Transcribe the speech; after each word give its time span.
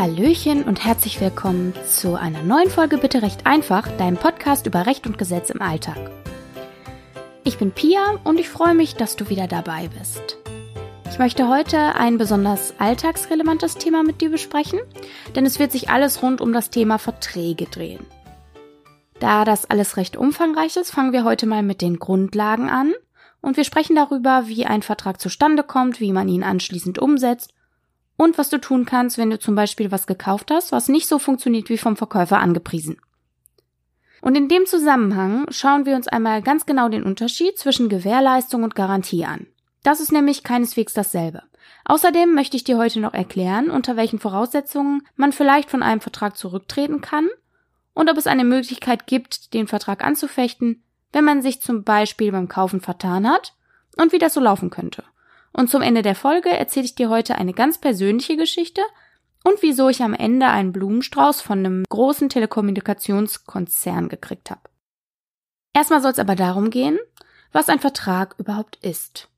Hallöchen 0.00 0.64
und 0.64 0.82
herzlich 0.82 1.20
willkommen 1.20 1.74
zu 1.86 2.14
einer 2.14 2.42
neuen 2.42 2.70
Folge 2.70 2.96
Bitte 2.96 3.20
Recht 3.20 3.44
einfach, 3.44 3.86
deinem 3.98 4.16
Podcast 4.16 4.64
über 4.66 4.86
Recht 4.86 5.06
und 5.06 5.18
Gesetz 5.18 5.50
im 5.50 5.60
Alltag. 5.60 5.98
Ich 7.44 7.58
bin 7.58 7.70
Pia 7.70 8.18
und 8.24 8.40
ich 8.40 8.48
freue 8.48 8.74
mich, 8.74 8.94
dass 8.94 9.16
du 9.16 9.28
wieder 9.28 9.46
dabei 9.46 9.88
bist. 9.88 10.38
Ich 11.10 11.18
möchte 11.18 11.48
heute 11.48 11.96
ein 11.96 12.16
besonders 12.16 12.72
alltagsrelevantes 12.78 13.74
Thema 13.74 14.02
mit 14.02 14.22
dir 14.22 14.30
besprechen, 14.30 14.80
denn 15.34 15.44
es 15.44 15.58
wird 15.58 15.70
sich 15.70 15.90
alles 15.90 16.22
rund 16.22 16.40
um 16.40 16.54
das 16.54 16.70
Thema 16.70 16.96
Verträge 16.98 17.66
drehen. 17.66 18.06
Da 19.18 19.44
das 19.44 19.68
alles 19.68 19.98
recht 19.98 20.16
umfangreich 20.16 20.78
ist, 20.78 20.92
fangen 20.92 21.12
wir 21.12 21.24
heute 21.24 21.44
mal 21.44 21.62
mit 21.62 21.82
den 21.82 21.98
Grundlagen 21.98 22.70
an 22.70 22.94
und 23.42 23.58
wir 23.58 23.64
sprechen 23.64 23.96
darüber, 23.96 24.44
wie 24.46 24.64
ein 24.64 24.80
Vertrag 24.80 25.20
zustande 25.20 25.62
kommt, 25.62 26.00
wie 26.00 26.14
man 26.14 26.26
ihn 26.26 26.42
anschließend 26.42 26.98
umsetzt 26.98 27.52
und 28.20 28.36
was 28.36 28.50
du 28.50 28.58
tun 28.58 28.84
kannst, 28.84 29.16
wenn 29.16 29.30
du 29.30 29.38
zum 29.38 29.54
Beispiel 29.54 29.90
was 29.90 30.06
gekauft 30.06 30.50
hast, 30.50 30.72
was 30.72 30.90
nicht 30.90 31.08
so 31.08 31.18
funktioniert 31.18 31.70
wie 31.70 31.78
vom 31.78 31.96
Verkäufer 31.96 32.38
angepriesen. 32.38 33.00
Und 34.20 34.36
in 34.36 34.46
dem 34.46 34.66
Zusammenhang 34.66 35.46
schauen 35.48 35.86
wir 35.86 35.96
uns 35.96 36.06
einmal 36.06 36.42
ganz 36.42 36.66
genau 36.66 36.90
den 36.90 37.02
Unterschied 37.02 37.56
zwischen 37.56 37.88
Gewährleistung 37.88 38.62
und 38.62 38.74
Garantie 38.74 39.24
an. 39.24 39.46
Das 39.82 40.00
ist 40.00 40.12
nämlich 40.12 40.42
keineswegs 40.42 40.92
dasselbe. 40.92 41.44
Außerdem 41.86 42.34
möchte 42.34 42.58
ich 42.58 42.64
dir 42.64 42.76
heute 42.76 43.00
noch 43.00 43.14
erklären, 43.14 43.70
unter 43.70 43.96
welchen 43.96 44.18
Voraussetzungen 44.18 45.00
man 45.16 45.32
vielleicht 45.32 45.70
von 45.70 45.82
einem 45.82 46.02
Vertrag 46.02 46.36
zurücktreten 46.36 47.00
kann 47.00 47.26
und 47.94 48.10
ob 48.10 48.18
es 48.18 48.26
eine 48.26 48.44
Möglichkeit 48.44 49.06
gibt, 49.06 49.54
den 49.54 49.66
Vertrag 49.66 50.04
anzufechten, 50.04 50.82
wenn 51.12 51.24
man 51.24 51.40
sich 51.40 51.62
zum 51.62 51.84
Beispiel 51.84 52.32
beim 52.32 52.48
Kaufen 52.48 52.82
vertan 52.82 53.26
hat 53.26 53.54
und 53.96 54.12
wie 54.12 54.18
das 54.18 54.34
so 54.34 54.40
laufen 54.40 54.68
könnte. 54.68 55.04
Und 55.52 55.68
zum 55.68 55.82
Ende 55.82 56.02
der 56.02 56.14
Folge 56.14 56.50
erzähle 56.50 56.86
ich 56.86 56.94
dir 56.94 57.10
heute 57.10 57.34
eine 57.34 57.52
ganz 57.52 57.78
persönliche 57.78 58.36
Geschichte 58.36 58.82
und 59.44 59.62
wieso 59.62 59.88
ich 59.88 60.02
am 60.02 60.14
Ende 60.14 60.46
einen 60.46 60.72
Blumenstrauß 60.72 61.40
von 61.40 61.58
einem 61.60 61.84
großen 61.88 62.28
Telekommunikationskonzern 62.28 64.08
gekriegt 64.08 64.50
habe. 64.50 64.60
Erstmal 65.72 66.02
soll 66.02 66.12
es 66.12 66.18
aber 66.18 66.36
darum 66.36 66.70
gehen, 66.70 66.98
was 67.52 67.68
ein 67.68 67.80
Vertrag 67.80 68.34
überhaupt 68.38 68.76
ist. 68.82 69.28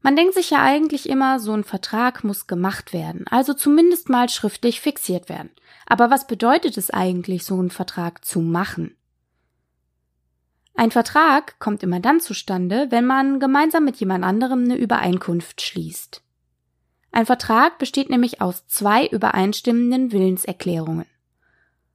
Man 0.00 0.16
denkt 0.16 0.34
sich 0.34 0.50
ja 0.50 0.62
eigentlich 0.62 1.08
immer, 1.08 1.38
so 1.38 1.52
ein 1.52 1.64
Vertrag 1.64 2.24
muss 2.24 2.48
gemacht 2.48 2.92
werden, 2.92 3.26
also 3.28 3.54
zumindest 3.54 4.08
mal 4.08 4.28
schriftlich 4.28 4.80
fixiert 4.80 5.28
werden. 5.28 5.50
Aber 5.86 6.10
was 6.10 6.26
bedeutet 6.26 6.76
es 6.76 6.90
eigentlich, 6.90 7.44
so 7.44 7.54
einen 7.54 7.70
Vertrag 7.70 8.24
zu 8.24 8.40
machen? 8.40 8.96
Ein 10.74 10.90
Vertrag 10.90 11.58
kommt 11.58 11.82
immer 11.82 12.00
dann 12.00 12.20
zustande, 12.20 12.86
wenn 12.90 13.04
man 13.04 13.40
gemeinsam 13.40 13.84
mit 13.84 13.96
jemand 13.96 14.24
anderem 14.24 14.64
eine 14.64 14.76
Übereinkunft 14.76 15.60
schließt. 15.60 16.22
Ein 17.12 17.26
Vertrag 17.26 17.78
besteht 17.78 18.08
nämlich 18.08 18.40
aus 18.40 18.66
zwei 18.68 19.06
übereinstimmenden 19.06 20.12
Willenserklärungen. 20.12 21.06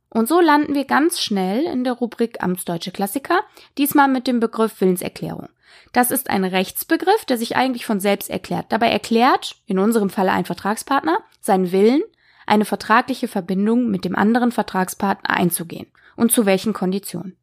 Und 0.09 0.27
so 0.29 0.39
landen 0.39 0.75
wir 0.75 0.85
ganz 0.85 1.19
schnell 1.19 1.63
in 1.65 1.83
der 1.83 1.93
Rubrik 1.93 2.41
Amtsdeutsche 2.41 2.91
Klassiker, 2.91 3.39
diesmal 3.77 4.07
mit 4.07 4.27
dem 4.27 4.39
Begriff 4.39 4.79
Willenserklärung. 4.79 5.49
Das 5.91 6.11
ist 6.11 6.29
ein 6.29 6.43
Rechtsbegriff, 6.43 7.25
der 7.25 7.37
sich 7.37 7.55
eigentlich 7.55 7.85
von 7.85 7.99
selbst 7.99 8.29
erklärt. 8.29 8.67
Dabei 8.69 8.89
erklärt, 8.89 9.57
in 9.65 9.79
unserem 9.79 10.09
Falle 10.09 10.31
ein 10.31 10.45
Vertragspartner, 10.45 11.19
seinen 11.41 11.71
Willen, 11.71 12.03
eine 12.45 12.65
vertragliche 12.65 13.27
Verbindung 13.27 13.89
mit 13.89 14.05
dem 14.05 14.15
anderen 14.15 14.51
Vertragspartner 14.51 15.31
einzugehen 15.31 15.87
und 16.15 16.31
zu 16.31 16.45
welchen 16.45 16.73
Konditionen. 16.73 17.35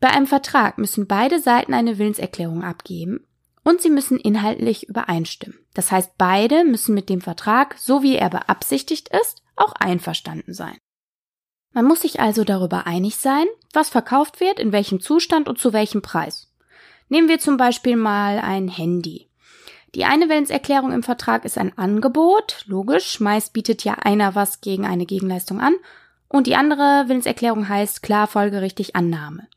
Bei 0.00 0.08
einem 0.08 0.26
Vertrag 0.26 0.78
müssen 0.78 1.06
beide 1.06 1.40
Seiten 1.40 1.74
eine 1.74 1.98
Willenserklärung 1.98 2.64
abgeben 2.64 3.26
und 3.62 3.82
sie 3.82 3.90
müssen 3.90 4.18
inhaltlich 4.18 4.88
übereinstimmen. 4.88 5.58
Das 5.74 5.92
heißt, 5.92 6.12
beide 6.16 6.64
müssen 6.64 6.94
mit 6.94 7.08
dem 7.08 7.20
Vertrag, 7.20 7.76
so 7.78 8.02
wie 8.02 8.16
er 8.16 8.30
beabsichtigt 8.30 9.10
ist, 9.20 9.42
auch 9.56 9.72
einverstanden 9.72 10.54
sein. 10.54 10.78
Man 11.72 11.84
muss 11.84 12.00
sich 12.00 12.18
also 12.18 12.44
darüber 12.44 12.86
einig 12.86 13.16
sein, 13.16 13.46
was 13.72 13.90
verkauft 13.90 14.40
wird, 14.40 14.58
in 14.58 14.72
welchem 14.72 15.00
Zustand 15.00 15.48
und 15.48 15.58
zu 15.58 15.72
welchem 15.72 16.02
Preis. 16.02 16.50
Nehmen 17.08 17.28
wir 17.28 17.38
zum 17.38 17.56
Beispiel 17.56 17.96
mal 17.96 18.38
ein 18.38 18.68
Handy. 18.68 19.28
Die 19.94 20.04
eine 20.04 20.28
Willenserklärung 20.28 20.92
im 20.92 21.02
Vertrag 21.02 21.44
ist 21.44 21.58
ein 21.58 21.76
Angebot, 21.76 22.64
logisch, 22.66 23.20
meist 23.20 23.52
bietet 23.52 23.84
ja 23.84 23.94
einer 23.94 24.34
was 24.34 24.60
gegen 24.60 24.86
eine 24.86 25.04
Gegenleistung 25.04 25.60
an, 25.60 25.74
und 26.28 26.46
die 26.46 26.54
andere 26.54 27.04
Willenserklärung 27.08 27.68
heißt 27.68 28.02
klar 28.02 28.28
folgerichtig 28.28 28.94
Annahme. 28.94 29.48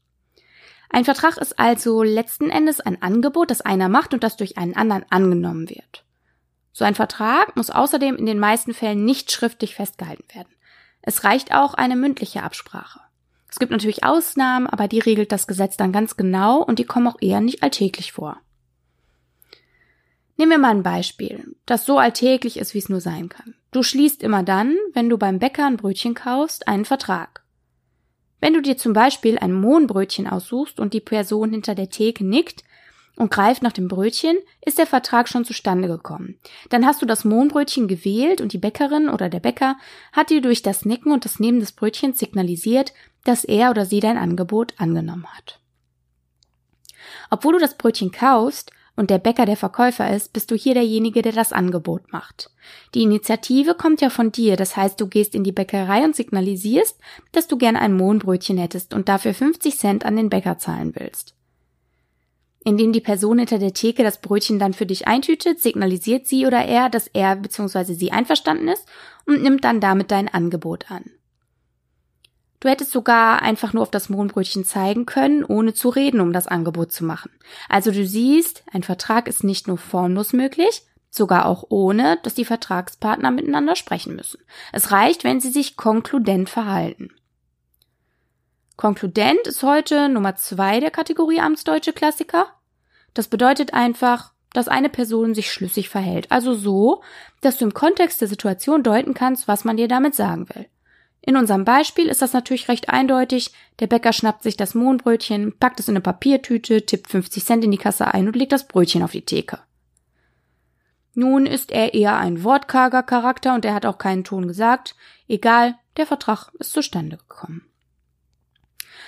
Ein 0.93 1.05
Vertrag 1.05 1.37
ist 1.37 1.57
also 1.57 2.03
letzten 2.03 2.51
Endes 2.51 2.79
ein 2.79 3.01
Angebot, 3.01 3.49
das 3.49 3.61
einer 3.61 3.89
macht 3.89 4.13
und 4.13 4.23
das 4.23 4.37
durch 4.37 4.59
einen 4.59 4.75
anderen 4.75 5.03
angenommen 5.09 5.67
wird. 5.67 6.05
So 6.71 6.85
ein 6.85 6.93
Vertrag 6.93 7.55
muss 7.55 7.71
außerdem 7.71 8.15
in 8.15 8.27
den 8.27 8.37
meisten 8.37 8.75
Fällen 8.75 9.03
nicht 9.03 9.31
schriftlich 9.31 9.73
festgehalten 9.73 10.23
werden. 10.35 10.53
Es 11.01 11.23
reicht 11.23 11.51
auch 11.51 11.73
eine 11.73 11.95
mündliche 11.95 12.43
Absprache. 12.43 12.99
Es 13.49 13.57
gibt 13.57 13.71
natürlich 13.71 14.03
Ausnahmen, 14.03 14.67
aber 14.67 14.87
die 14.87 14.99
regelt 14.99 15.31
das 15.31 15.47
Gesetz 15.47 15.77
dann 15.77 15.91
ganz 15.91 16.15
genau 16.15 16.61
und 16.61 16.77
die 16.77 16.85
kommen 16.85 17.07
auch 17.07 17.19
eher 17.19 17.41
nicht 17.41 17.63
alltäglich 17.63 18.11
vor. 18.11 18.37
Nehmen 20.37 20.51
wir 20.51 20.59
mal 20.59 20.71
ein 20.71 20.83
Beispiel, 20.83 21.55
das 21.65 21.87
so 21.87 21.97
alltäglich 21.97 22.57
ist, 22.57 22.75
wie 22.75 22.79
es 22.79 22.89
nur 22.89 23.01
sein 23.01 23.29
kann. 23.29 23.55
Du 23.71 23.81
schließt 23.81 24.21
immer 24.21 24.43
dann, 24.43 24.75
wenn 24.93 25.09
du 25.09 25.17
beim 25.17 25.39
Bäcker 25.39 25.65
ein 25.65 25.77
Brötchen 25.77 26.13
kaufst, 26.13 26.67
einen 26.67 26.85
Vertrag. 26.85 27.42
Wenn 28.43 28.53
du 28.53 28.61
dir 28.61 28.75
zum 28.75 28.91
Beispiel 28.91 29.39
ein 29.39 29.53
Mohnbrötchen 29.53 30.27
aussuchst 30.27 30.77
und 30.77 30.93
die 30.93 30.99
Person 30.99 31.51
hinter 31.51 31.75
der 31.75 31.89
Theke 31.89 32.25
nickt 32.25 32.65
und 33.15 33.31
greift 33.31 33.63
nach 33.63 33.71
dem 33.71 33.87
Brötchen, 33.87 34.35
ist 34.65 34.77
der 34.77 34.85
Vertrag 34.85 35.29
schon 35.29 35.45
zustande 35.45 35.87
gekommen. 35.87 36.37
Dann 36.67 36.85
hast 36.85 37.01
du 37.01 37.05
das 37.05 37.23
Mohnbrötchen 37.23 37.87
gewählt 37.87 38.41
und 38.41 38.51
die 38.51 38.57
Bäckerin 38.57 39.07
oder 39.07 39.29
der 39.29 39.39
Bäcker 39.39 39.77
hat 40.11 40.29
dir 40.29 40.41
durch 40.41 40.61
das 40.61 40.83
Nicken 40.83 41.13
und 41.13 41.23
das 41.23 41.39
Nehmen 41.39 41.61
des 41.61 41.71
Brötchens 41.71 42.19
signalisiert, 42.19 42.91
dass 43.23 43.45
er 43.45 43.69
oder 43.69 43.85
sie 43.85 44.01
dein 44.01 44.17
Angebot 44.17 44.73
angenommen 44.77 45.27
hat. 45.27 45.61
Obwohl 47.29 47.53
du 47.53 47.59
das 47.59 47.77
Brötchen 47.77 48.11
kaufst, 48.11 48.73
und 48.95 49.09
der 49.09 49.17
Bäcker 49.17 49.45
der 49.45 49.57
Verkäufer 49.57 50.13
ist, 50.15 50.33
bist 50.33 50.51
du 50.51 50.55
hier 50.55 50.75
derjenige, 50.75 51.21
der 51.21 51.31
das 51.31 51.51
Angebot 51.51 52.11
macht. 52.11 52.51
Die 52.93 53.01
Initiative 53.01 53.73
kommt 53.73 54.01
ja 54.01 54.09
von 54.09 54.31
dir, 54.31 54.55
das 54.55 54.77
heißt, 54.77 55.01
du 55.01 55.07
gehst 55.07 55.33
in 55.33 55.43
die 55.43 55.51
Bäckerei 55.51 56.03
und 56.03 56.15
signalisierst, 56.15 56.99
dass 57.31 57.47
du 57.47 57.57
gern 57.57 57.75
ein 57.75 57.97
Mohnbrötchen 57.97 58.57
hättest 58.57 58.93
und 58.93 59.09
dafür 59.09 59.33
50 59.33 59.77
Cent 59.77 60.05
an 60.05 60.15
den 60.15 60.29
Bäcker 60.29 60.59
zahlen 60.59 60.93
willst. 60.95 61.33
Indem 62.65 62.93
die 62.93 63.01
Person 63.01 63.39
hinter 63.39 63.59
der 63.59 63.73
Theke 63.73 64.03
das 64.03 64.21
Brötchen 64.21 64.59
dann 64.59 64.73
für 64.73 64.85
dich 64.85 65.07
eintütet, 65.07 65.59
signalisiert 65.59 66.27
sie 66.27 66.45
oder 66.45 66.63
er, 66.63 66.89
dass 66.89 67.07
er 67.07 67.35
bzw. 67.35 67.93
sie 67.93 68.11
einverstanden 68.11 68.69
ist 68.69 68.87
und 69.25 69.41
nimmt 69.41 69.63
dann 69.63 69.81
damit 69.81 70.11
dein 70.11 70.29
Angebot 70.29 70.89
an. 70.89 71.03
Du 72.63 72.69
hättest 72.69 72.91
sogar 72.91 73.41
einfach 73.41 73.73
nur 73.73 73.83
auf 73.83 73.91
das 73.91 74.07
Mohnbrötchen 74.07 74.63
zeigen 74.63 75.05
können, 75.05 75.43
ohne 75.43 75.73
zu 75.73 75.89
reden, 75.89 76.21
um 76.21 76.31
das 76.31 76.47
Angebot 76.47 76.93
zu 76.93 77.03
machen. 77.03 77.29
Also 77.67 77.91
du 77.91 78.05
siehst, 78.05 78.63
ein 78.71 78.83
Vertrag 78.83 79.27
ist 79.27 79.43
nicht 79.43 79.67
nur 79.67 79.77
formlos 79.77 80.31
möglich, 80.31 80.83
sogar 81.09 81.45
auch 81.45 81.65
ohne, 81.67 82.19
dass 82.23 82.35
die 82.35 82.45
Vertragspartner 82.45 83.31
miteinander 83.31 83.75
sprechen 83.75 84.15
müssen. 84.15 84.39
Es 84.71 84.93
reicht, 84.93 85.25
wenn 85.25 85.41
sie 85.41 85.51
sich 85.51 85.75
konkludent 85.75 86.49
verhalten. 86.49 87.09
Konkludent 88.77 89.45
ist 89.45 89.61
heute 89.63 90.07
Nummer 90.07 90.37
zwei 90.37 90.79
der 90.79 90.89
Kategorie 90.89 91.41
Amtsdeutsche 91.41 91.91
Klassiker. 91.91 92.45
Das 93.13 93.27
bedeutet 93.27 93.73
einfach, 93.73 94.31
dass 94.53 94.69
eine 94.69 94.87
Person 94.87 95.35
sich 95.35 95.51
schlüssig 95.51 95.89
verhält. 95.89 96.31
Also 96.31 96.53
so, 96.53 97.03
dass 97.41 97.57
du 97.57 97.65
im 97.65 97.73
Kontext 97.73 98.21
der 98.21 98.29
Situation 98.29 98.83
deuten 98.83 99.13
kannst, 99.13 99.49
was 99.49 99.65
man 99.65 99.75
dir 99.75 99.89
damit 99.89 100.15
sagen 100.15 100.47
will. 100.47 100.67
In 101.25 101.37
unserem 101.37 101.63
Beispiel 101.63 102.07
ist 102.07 102.21
das 102.21 102.33
natürlich 102.33 102.67
recht 102.67 102.89
eindeutig. 102.89 103.53
Der 103.79 103.87
Bäcker 103.87 104.11
schnappt 104.11 104.43
sich 104.43 104.57
das 104.57 104.75
Mohnbrötchen, 104.75 105.57
packt 105.57 105.79
es 105.79 105.87
in 105.87 105.93
eine 105.93 106.01
Papiertüte, 106.01 106.85
tippt 106.85 107.09
50 107.09 107.45
Cent 107.45 107.63
in 107.63 107.71
die 107.71 107.77
Kasse 107.77 108.13
ein 108.13 108.27
und 108.27 108.35
legt 108.35 108.51
das 108.51 108.67
Brötchen 108.67 109.03
auf 109.03 109.11
die 109.11 109.21
Theke. 109.21 109.59
Nun 111.13 111.45
ist 111.45 111.71
er 111.71 111.93
eher 111.93 112.17
ein 112.17 112.43
wortkarger 112.43 113.03
Charakter 113.03 113.55
und 113.55 113.63
er 113.63 113.73
hat 113.73 113.85
auch 113.85 113.97
keinen 113.97 114.25
Ton 114.25 114.47
gesagt. 114.49 114.95
Egal, 115.29 115.75
der 115.95 116.05
Vertrag 116.05 116.51
ist 116.59 116.73
zustande 116.73 117.15
gekommen. 117.15 117.65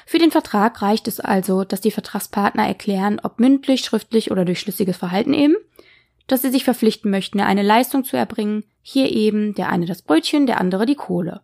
Für 0.05 0.19
den 0.19 0.31
Vertrag 0.31 0.81
reicht 0.81 1.09
es 1.09 1.19
also, 1.19 1.65
dass 1.65 1.81
die 1.81 1.91
Vertragspartner 1.91 2.65
erklären, 2.65 3.19
ob 3.21 3.39
mündlich, 3.39 3.83
schriftlich 3.83 4.31
oder 4.31 4.45
durch 4.45 4.61
schlüssiges 4.61 4.95
Verhalten 4.95 5.33
eben, 5.33 5.55
dass 6.27 6.43
sie 6.43 6.51
sich 6.51 6.63
verpflichten 6.63 7.11
möchten, 7.11 7.41
eine 7.41 7.63
Leistung 7.63 8.05
zu 8.05 8.15
erbringen, 8.15 8.63
hier 8.81 9.11
eben 9.11 9.53
der 9.55 9.69
eine 9.69 9.85
das 9.85 10.01
Brötchen, 10.01 10.45
der 10.45 10.61
andere 10.61 10.85
die 10.85 10.95
Kohle. 10.95 11.41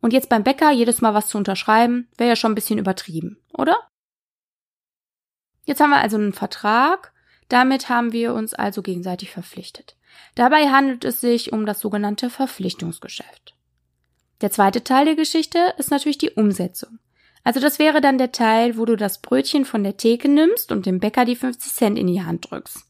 Und 0.00 0.12
jetzt 0.12 0.28
beim 0.28 0.44
Bäcker 0.44 0.70
jedes 0.70 1.00
Mal 1.00 1.14
was 1.14 1.28
zu 1.28 1.38
unterschreiben, 1.38 2.08
wäre 2.16 2.30
ja 2.30 2.36
schon 2.36 2.52
ein 2.52 2.56
bisschen 2.56 2.78
übertrieben, 2.78 3.38
oder? 3.52 3.76
Jetzt 5.64 5.80
haben 5.80 5.90
wir 5.90 5.98
also 5.98 6.16
einen 6.16 6.32
Vertrag, 6.32 7.12
damit 7.48 7.88
haben 7.88 8.12
wir 8.12 8.34
uns 8.34 8.54
also 8.54 8.82
gegenseitig 8.82 9.30
verpflichtet. 9.30 9.96
Dabei 10.34 10.68
handelt 10.70 11.04
es 11.04 11.20
sich 11.20 11.52
um 11.52 11.66
das 11.66 11.80
sogenannte 11.80 12.30
Verpflichtungsgeschäft. 12.30 13.54
Der 14.40 14.50
zweite 14.50 14.82
Teil 14.82 15.04
der 15.04 15.16
Geschichte 15.16 15.74
ist 15.76 15.90
natürlich 15.90 16.18
die 16.18 16.30
Umsetzung. 16.30 16.98
Also 17.44 17.60
das 17.60 17.78
wäre 17.78 18.00
dann 18.00 18.18
der 18.18 18.32
Teil, 18.32 18.76
wo 18.76 18.84
du 18.84 18.96
das 18.96 19.20
Brötchen 19.20 19.64
von 19.64 19.82
der 19.82 19.96
Theke 19.96 20.28
nimmst 20.28 20.72
und 20.72 20.86
dem 20.86 21.00
Bäcker 21.00 21.24
die 21.24 21.36
50 21.36 21.72
Cent 21.72 21.98
in 21.98 22.06
die 22.06 22.22
Hand 22.22 22.50
drückst. 22.50 22.84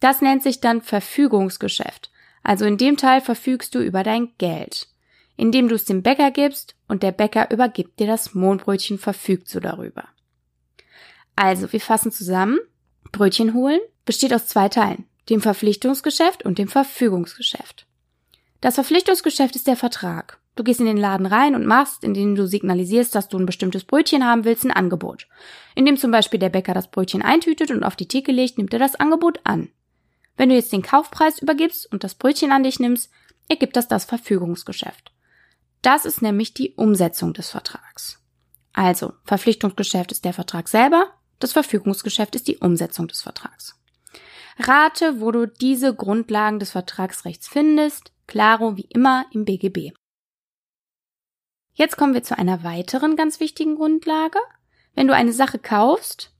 Das 0.00 0.20
nennt 0.20 0.42
sich 0.42 0.60
dann 0.60 0.82
Verfügungsgeschäft. 0.82 2.10
Also 2.42 2.64
in 2.64 2.76
dem 2.76 2.96
Teil 2.96 3.20
verfügst 3.20 3.74
du 3.74 3.80
über 3.80 4.02
dein 4.02 4.36
Geld, 4.38 4.88
indem 5.36 5.68
du 5.68 5.74
es 5.74 5.84
dem 5.84 6.02
Bäcker 6.02 6.30
gibst 6.30 6.74
und 6.88 7.02
der 7.02 7.12
Bäcker 7.12 7.50
übergibt 7.50 8.00
dir 8.00 8.06
das 8.06 8.34
Mohnbrötchen, 8.34 8.98
verfügt 8.98 9.48
so 9.48 9.60
darüber. 9.60 10.04
Also, 11.36 11.72
wir 11.72 11.80
fassen 11.80 12.10
zusammen. 12.10 12.58
Brötchen 13.12 13.54
holen 13.54 13.80
besteht 14.04 14.32
aus 14.32 14.46
zwei 14.46 14.68
Teilen, 14.68 15.04
dem 15.28 15.40
Verpflichtungsgeschäft 15.40 16.44
und 16.44 16.58
dem 16.58 16.68
Verfügungsgeschäft. 16.68 17.86
Das 18.60 18.76
Verpflichtungsgeschäft 18.76 19.54
ist 19.54 19.66
der 19.66 19.76
Vertrag. 19.76 20.38
Du 20.54 20.64
gehst 20.64 20.80
in 20.80 20.86
den 20.86 20.96
Laden 20.96 21.26
rein 21.26 21.54
und 21.54 21.66
machst, 21.66 22.02
indem 22.02 22.34
du 22.34 22.46
signalisierst, 22.46 23.14
dass 23.14 23.28
du 23.28 23.38
ein 23.38 23.44
bestimmtes 23.44 23.84
Brötchen 23.84 24.24
haben 24.24 24.44
willst, 24.44 24.64
ein 24.64 24.70
Angebot. 24.70 25.28
Indem 25.74 25.98
zum 25.98 26.10
Beispiel 26.10 26.40
der 26.40 26.48
Bäcker 26.48 26.72
das 26.72 26.90
Brötchen 26.90 27.20
eintütet 27.20 27.70
und 27.70 27.84
auf 27.84 27.94
die 27.94 28.08
Theke 28.08 28.32
legt, 28.32 28.56
nimmt 28.56 28.72
er 28.72 28.78
das 28.78 28.94
Angebot 28.94 29.40
an. 29.44 29.68
Wenn 30.38 30.48
du 30.48 30.54
jetzt 30.54 30.72
den 30.72 30.82
Kaufpreis 30.82 31.40
übergibst 31.40 31.90
und 31.92 32.04
das 32.04 32.14
Brötchen 32.14 32.52
an 32.52 32.62
dich 32.62 32.80
nimmst, 32.80 33.10
ergibt 33.48 33.76
das 33.76 33.88
das 33.88 34.06
Verfügungsgeschäft. 34.06 35.12
Das 35.86 36.04
ist 36.04 36.20
nämlich 36.20 36.52
die 36.52 36.74
Umsetzung 36.74 37.32
des 37.32 37.50
Vertrags. 37.50 38.20
Also, 38.72 39.12
Verpflichtungsgeschäft 39.22 40.10
ist 40.10 40.24
der 40.24 40.32
Vertrag 40.32 40.66
selber, 40.66 41.12
das 41.38 41.52
Verfügungsgeschäft 41.52 42.34
ist 42.34 42.48
die 42.48 42.56
Umsetzung 42.56 43.06
des 43.06 43.22
Vertrags. 43.22 43.80
Rate, 44.58 45.20
wo 45.20 45.30
du 45.30 45.46
diese 45.46 45.94
Grundlagen 45.94 46.58
des 46.58 46.72
Vertragsrechts 46.72 47.46
findest. 47.46 48.10
Claro, 48.26 48.76
wie 48.76 48.88
immer 48.88 49.26
im 49.30 49.44
BGB. 49.44 49.92
Jetzt 51.74 51.96
kommen 51.96 52.14
wir 52.14 52.24
zu 52.24 52.36
einer 52.36 52.64
weiteren 52.64 53.14
ganz 53.14 53.38
wichtigen 53.38 53.76
Grundlage. 53.76 54.40
Wenn 54.96 55.06
du 55.06 55.14
eine 55.14 55.32
Sache 55.32 55.60
kaufst, 55.60 56.32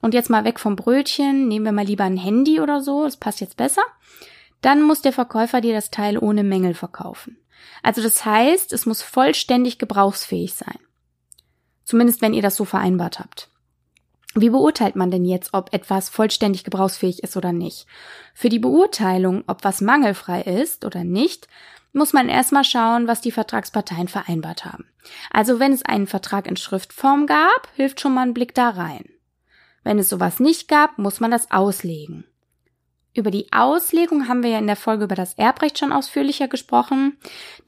und 0.00 0.14
jetzt 0.14 0.30
mal 0.30 0.44
weg 0.44 0.60
vom 0.60 0.76
Brötchen, 0.76 1.48
nehmen 1.48 1.64
wir 1.64 1.72
mal 1.72 1.84
lieber 1.84 2.04
ein 2.04 2.16
Handy 2.16 2.60
oder 2.60 2.80
so, 2.80 3.02
das 3.02 3.16
passt 3.16 3.40
jetzt 3.40 3.56
besser, 3.56 3.82
dann 4.60 4.80
muss 4.80 5.02
der 5.02 5.12
Verkäufer 5.12 5.60
dir 5.60 5.74
das 5.74 5.90
Teil 5.90 6.18
ohne 6.18 6.44
Mängel 6.44 6.74
verkaufen. 6.74 7.41
Also 7.82 8.02
das 8.02 8.24
heißt, 8.24 8.72
es 8.72 8.86
muss 8.86 9.02
vollständig 9.02 9.78
gebrauchsfähig 9.78 10.54
sein. 10.54 10.78
Zumindest 11.84 12.22
wenn 12.22 12.34
ihr 12.34 12.42
das 12.42 12.56
so 12.56 12.64
vereinbart 12.64 13.18
habt. 13.18 13.48
Wie 14.34 14.48
beurteilt 14.48 14.96
man 14.96 15.10
denn 15.10 15.24
jetzt, 15.24 15.52
ob 15.52 15.74
etwas 15.74 16.08
vollständig 16.08 16.64
gebrauchsfähig 16.64 17.22
ist 17.22 17.36
oder 17.36 17.52
nicht? 17.52 17.86
Für 18.34 18.48
die 18.48 18.58
Beurteilung, 18.58 19.44
ob 19.46 19.62
was 19.62 19.82
mangelfrei 19.82 20.40
ist 20.40 20.86
oder 20.86 21.04
nicht, 21.04 21.48
muss 21.92 22.14
man 22.14 22.30
erstmal 22.30 22.64
schauen, 22.64 23.06
was 23.06 23.20
die 23.20 23.32
Vertragsparteien 23.32 24.08
vereinbart 24.08 24.64
haben. 24.64 24.86
Also 25.30 25.60
wenn 25.60 25.72
es 25.72 25.84
einen 25.84 26.06
Vertrag 26.06 26.46
in 26.46 26.56
Schriftform 26.56 27.26
gab, 27.26 27.68
hilft 27.74 28.00
schon 28.00 28.14
mal 28.14 28.22
ein 28.22 28.34
Blick 28.34 28.54
da 28.54 28.70
rein. 28.70 29.04
Wenn 29.84 29.98
es 29.98 30.08
sowas 30.08 30.40
nicht 30.40 30.68
gab, 30.68 30.96
muss 30.96 31.20
man 31.20 31.30
das 31.30 31.50
auslegen. 31.50 32.24
Über 33.14 33.30
die 33.30 33.52
Auslegung 33.52 34.26
haben 34.26 34.42
wir 34.42 34.50
ja 34.50 34.58
in 34.58 34.66
der 34.66 34.76
Folge 34.76 35.04
über 35.04 35.14
das 35.14 35.34
Erbrecht 35.34 35.78
schon 35.78 35.92
ausführlicher 35.92 36.48
gesprochen. 36.48 37.18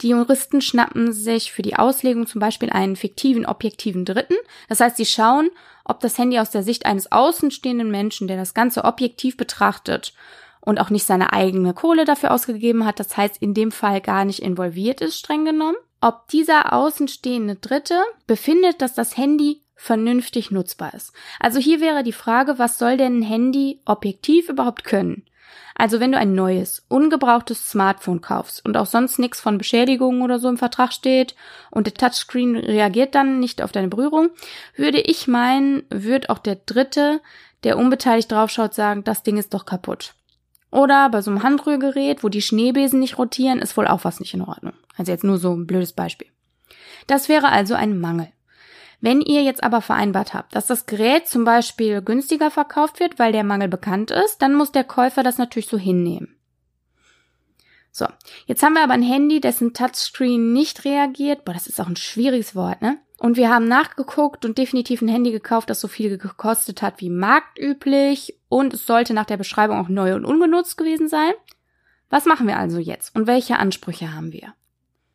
Die 0.01 0.09
Juristen 0.09 0.63
schnappen 0.63 1.13
sich 1.13 1.53
für 1.53 1.61
die 1.61 1.77
Auslegung 1.77 2.27
zum 2.27 2.41
Beispiel 2.41 2.71
einen 2.71 2.97
fiktiven, 2.97 3.45
objektiven 3.45 4.07
Dritten. 4.07 4.37
Das 4.71 4.81
heißt, 4.81 4.97
sie 4.97 5.05
schauen, 5.05 5.51
ob 5.85 6.01
das 6.01 6.17
Handy 6.17 6.39
aus 6.39 6.51
der 6.51 6.63
Sicht 6.63 6.87
eines 6.87 7.13
außenstehenden 7.13 7.91
Menschen, 7.91 8.27
der 8.27 8.39
das 8.39 8.55
Ganze 8.55 8.85
objektiv 8.85 9.37
betrachtet 9.37 10.15
und 10.63 10.81
auch 10.81 10.89
nicht 10.89 11.05
seine 11.05 11.35
eigene 11.35 11.75
Kohle 11.75 12.07
dafür 12.07 12.31
ausgegeben 12.31 12.87
hat, 12.87 12.99
das 12.99 13.15
heißt 13.15 13.37
in 13.43 13.53
dem 13.53 13.71
Fall 13.71 14.01
gar 14.01 14.25
nicht 14.25 14.41
involviert 14.41 15.03
ist, 15.03 15.19
streng 15.19 15.45
genommen, 15.45 15.77
ob 16.01 16.27
dieser 16.29 16.73
außenstehende 16.73 17.57
Dritte 17.57 18.01
befindet, 18.27 18.81
dass 18.81 18.95
das 18.95 19.19
Handy 19.19 19.61
vernünftig 19.75 20.51
nutzbar 20.51 20.95
ist. 20.95 21.13
Also 21.39 21.59
hier 21.59 21.81
wäre 21.81 22.03
die 22.03 22.13
Frage, 22.13 22.59
was 22.59 22.79
soll 22.79 22.97
denn 22.97 23.19
ein 23.19 23.23
Handy 23.23 23.81
objektiv 23.85 24.49
überhaupt 24.49 24.85
können? 24.85 25.25
Also 25.77 25.99
wenn 25.99 26.13
du 26.13 26.19
ein 26.19 26.35
neues, 26.35 26.85
ungebrauchtes 26.89 27.71
Smartphone 27.71 28.21
kaufst 28.21 28.65
und 28.65 28.77
auch 28.77 28.87
sonst 28.87 29.19
nichts 29.19 29.41
von 29.41 29.59
Beschädigungen 29.59 30.23
oder 30.23 30.39
so 30.39 30.49
im 30.49 30.57
Vertrag 30.57 30.93
steht 30.93 31.35
und 31.71 31.87
der 31.87 31.95
Touchscreen 31.95 32.57
reagiert 32.57 33.15
dann 33.15 33.41
nicht 33.41 33.61
auf 33.61 33.73
deine 33.73 33.89
Berührung, 33.89 34.31
würde 34.77 35.01
ich 35.01 35.27
meinen, 35.27 35.83
wird 35.91 36.31
auch 36.31 36.39
der 36.39 36.57
Dritte, 36.57 37.21
der 37.65 37.77
unbeteiligt 37.77 38.31
draufschaut, 38.31 38.75
sagen, 38.75 39.03
das 39.03 39.23
Ding 39.25 39.37
ist 39.37 39.53
doch 39.53 39.67
kaputt. 39.67 40.15
Oder 40.71 41.09
bei 41.09 41.23
so 41.23 41.31
einem 41.31 41.43
Handrührgerät, 41.43 42.23
wo 42.23 42.29
die 42.29 42.43
Schneebesen 42.43 43.01
nicht 43.01 43.19
rotieren, 43.19 43.61
ist 43.61 43.77
wohl 43.77 43.87
auch 43.87 44.05
was 44.05 44.21
nicht 44.21 44.35
in 44.35 44.43
Ordnung. 44.43 44.75
Also 44.97 45.13
jetzt 45.13 45.25
nur 45.25 45.39
so 45.39 45.55
ein 45.55 45.67
blödes 45.67 45.93
Beispiel. 45.93 46.29
Das 47.07 47.29
wäre 47.29 47.49
also 47.49 47.75
ein 47.75 48.01
Mangel. 48.01 48.29
Wenn 49.01 49.21
ihr 49.21 49.43
jetzt 49.43 49.63
aber 49.63 49.81
vereinbart 49.81 50.35
habt, 50.35 50.55
dass 50.55 50.67
das 50.67 50.87
Gerät 50.87 51.29
zum 51.29 51.45
Beispiel 51.45 52.03
günstiger 52.03 52.51
verkauft 52.51 53.01
wird, 53.01 53.19
weil 53.19 53.33
der 53.33 53.45
Mangel 53.45 53.69
bekannt 53.69 54.11
ist, 54.11 54.41
dann 54.43 54.55
muss 54.55 54.73
der 54.73 54.85
Käufer 54.85 55.23
das 55.23 55.39
natürlich 55.39 55.69
so 55.69 55.79
hinnehmen. 55.79 56.37
So, 57.97 58.07
jetzt 58.47 58.63
haben 58.63 58.73
wir 58.73 58.83
aber 58.83 58.95
ein 58.95 59.03
Handy, 59.03 59.41
dessen 59.41 59.73
Touchscreen 59.73 60.53
nicht 60.53 60.85
reagiert. 60.85 61.45
Boah, 61.45 61.53
das 61.53 61.69
ist 61.69 61.81
auch 61.81 61.87
ein 61.87 61.95
schwieriges 61.95 62.57
Wort, 62.57 62.83
ne? 62.83 62.99
Und 63.19 63.37
wir 63.37 63.49
haben 63.49 63.69
nachgeguckt 63.69 64.45
und 64.45 64.59
definitiv 64.59 65.01
ein 65.01 65.09
Handy 65.09 65.31
gekauft, 65.31 65.71
das 65.71 65.81
so 65.81 65.87
viel 65.87 66.19
gekostet 66.19 66.83
hat 66.83 67.01
wie 67.01 67.09
marktüblich 67.09 68.37
und 68.49 68.75
es 68.75 68.87
sollte 68.87 69.15
nach 69.15 69.27
der 69.27 69.37
Beschreibung 69.37 69.79
auch 69.79 69.89
neu 69.89 70.15
und 70.15 70.25
ungenutzt 70.25 70.77
gewesen 70.77 71.09
sein. 71.09 71.33
Was 72.11 72.27
machen 72.27 72.49
wir 72.49 72.59
also 72.59 72.79
jetzt 72.79 73.15
und 73.15 73.29
welche 73.29 73.59
Ansprüche 73.59 74.13
haben 74.13 74.33
wir? 74.33 74.55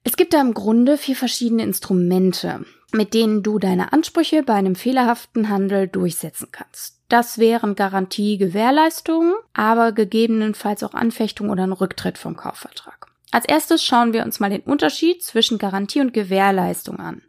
Es 0.05 0.15
gibt 0.15 0.33
da 0.33 0.39
im 0.39 0.53
Grunde 0.53 0.97
vier 0.97 1.17
verschiedene 1.17 1.63
Instrumente, 1.63 2.65
mit 2.91 3.13
denen 3.13 3.43
du 3.43 3.59
deine 3.59 3.93
Ansprüche 3.93 4.43
bei 4.43 4.53
einem 4.53 4.75
fehlerhaften 4.75 5.49
Handel 5.49 5.87
durchsetzen 5.87 6.49
kannst. 6.51 6.99
Das 7.09 7.39
wären 7.39 7.75
Garantie, 7.75 8.37
Gewährleistungen, 8.37 9.33
aber 9.53 9.91
gegebenenfalls 9.91 10.83
auch 10.83 10.93
Anfechtung 10.93 11.49
oder 11.49 11.63
ein 11.63 11.71
Rücktritt 11.71 12.17
vom 12.17 12.35
Kaufvertrag. 12.35 13.07
Als 13.31 13.45
erstes 13.45 13.83
schauen 13.83 14.13
wir 14.13 14.23
uns 14.23 14.39
mal 14.39 14.49
den 14.49 14.61
Unterschied 14.61 15.23
zwischen 15.23 15.57
Garantie 15.57 16.01
und 16.01 16.13
Gewährleistung 16.13 16.99
an. 16.99 17.21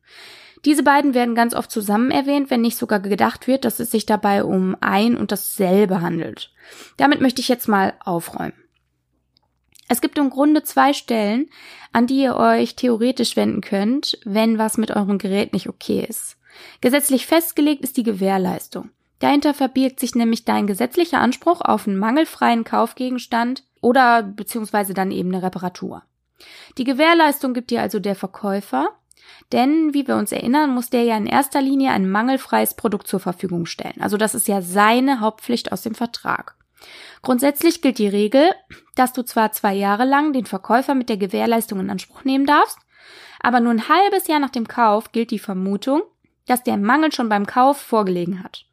Diese 0.65 0.83
beiden 0.83 1.15
werden 1.15 1.35
ganz 1.35 1.55
oft 1.55 1.71
zusammen 1.71 2.11
erwähnt, 2.11 2.51
wenn 2.51 2.61
nicht 2.61 2.77
sogar 2.77 3.01
gedacht 3.01 3.47
wird, 3.47 3.65
dass 3.65 3.81
es 3.81 3.91
sich 3.91 4.05
dabei 4.05 4.45
um 4.45 4.77
ein 4.81 5.17
und 5.17 5.33
dasselbe 5.33 6.03
handelt. 6.03 6.51
Damit 6.99 7.21
möchte 7.21 7.41
ich 7.41 7.49
jetzt 7.49 7.69
mal 7.69 7.95
aufräumen. 8.01 8.53
Es 9.91 10.01
gibt 10.01 10.19
im 10.19 10.31
Grunde 10.31 10.63
zwei 10.63 10.93
Stellen, 10.93 11.51
an 11.93 12.07
die 12.07 12.23
ihr 12.23 12.37
euch 12.37 12.77
theoretisch 12.77 13.35
wenden 13.35 13.61
könnt, 13.61 14.21
wenn 14.25 14.57
was 14.57 14.79
mit 14.79 14.93
eurem 14.93 15.19
Gerät 15.19 15.53
nicht 15.53 15.69
okay 15.69 16.07
ist. 16.09 16.37
Gesetzlich 16.81 17.27
festgelegt 17.27 17.83
ist 17.83 17.97
die 17.97 18.05
Gewährleistung. 18.05 18.91
Dahinter 19.19 19.53
verbirgt 19.53 19.99
sich 19.99 20.15
nämlich 20.15 20.45
dein 20.45 20.69
gesetzlicher 20.69 21.19
Anspruch 21.19 21.61
auf 21.61 21.89
einen 21.89 21.99
mangelfreien 21.99 22.63
Kaufgegenstand 22.63 23.65
oder 23.81 24.23
beziehungsweise 24.23 24.95
dann 24.95 25.11
eben 25.11 25.35
eine 25.35 25.43
Reparatur. 25.43 26.05
Die 26.79 26.85
Gewährleistung 26.85 27.53
gibt 27.53 27.73
dir 27.73 27.83
also 27.83 27.99
der 27.99 28.15
Verkäufer, 28.15 28.91
denn 29.51 29.93
wie 29.93 30.07
wir 30.07 30.15
uns 30.15 30.31
erinnern, 30.31 30.73
muss 30.73 30.91
der 30.91 31.03
ja 31.03 31.17
in 31.17 31.27
erster 31.27 31.61
Linie 31.61 31.91
ein 31.91 32.09
mangelfreies 32.09 32.75
Produkt 32.75 33.09
zur 33.09 33.19
Verfügung 33.19 33.67
stellen. 33.67 34.01
Also 34.01 34.17
das 34.17 34.37
ist 34.37 34.47
ja 34.47 34.63
seine 34.63 35.19
Hauptpflicht 35.19 35.73
aus 35.73 35.83
dem 35.83 35.97
Vertrag. 35.97 36.55
Grundsätzlich 37.23 37.83
gilt 37.83 37.99
die 37.99 38.09
Regel, 38.09 38.51
dass 38.95 39.13
du 39.13 39.23
zwar 39.23 39.53
zwei 39.53 39.75
Jahre 39.75 40.05
lang 40.05 40.33
den 40.33 40.47
Verkäufer 40.47 40.95
mit 40.95 41.09
der 41.09 41.17
Gewährleistung 41.17 41.81
in 41.81 41.91
Anspruch 41.91 42.25
nehmen 42.25 42.47
darfst, 42.47 42.79
aber 43.41 43.61
nur 43.61 43.73
ein 43.73 43.89
halbes 43.89 44.27
Jahr 44.27 44.41
nach 44.41 44.51
dem 44.51 44.69
Kauf 44.69 45.13
gilt 45.13 45.31
die 45.31 45.39
Vermutung, 45.39 46.03
dass 46.47 46.63
der 46.63 46.77
Mangel 46.77 47.13
schon 47.13 47.29
beim 47.29 47.47
Kauf 47.47 47.81
vorgelegen 47.81 48.43
hat. 48.43 48.67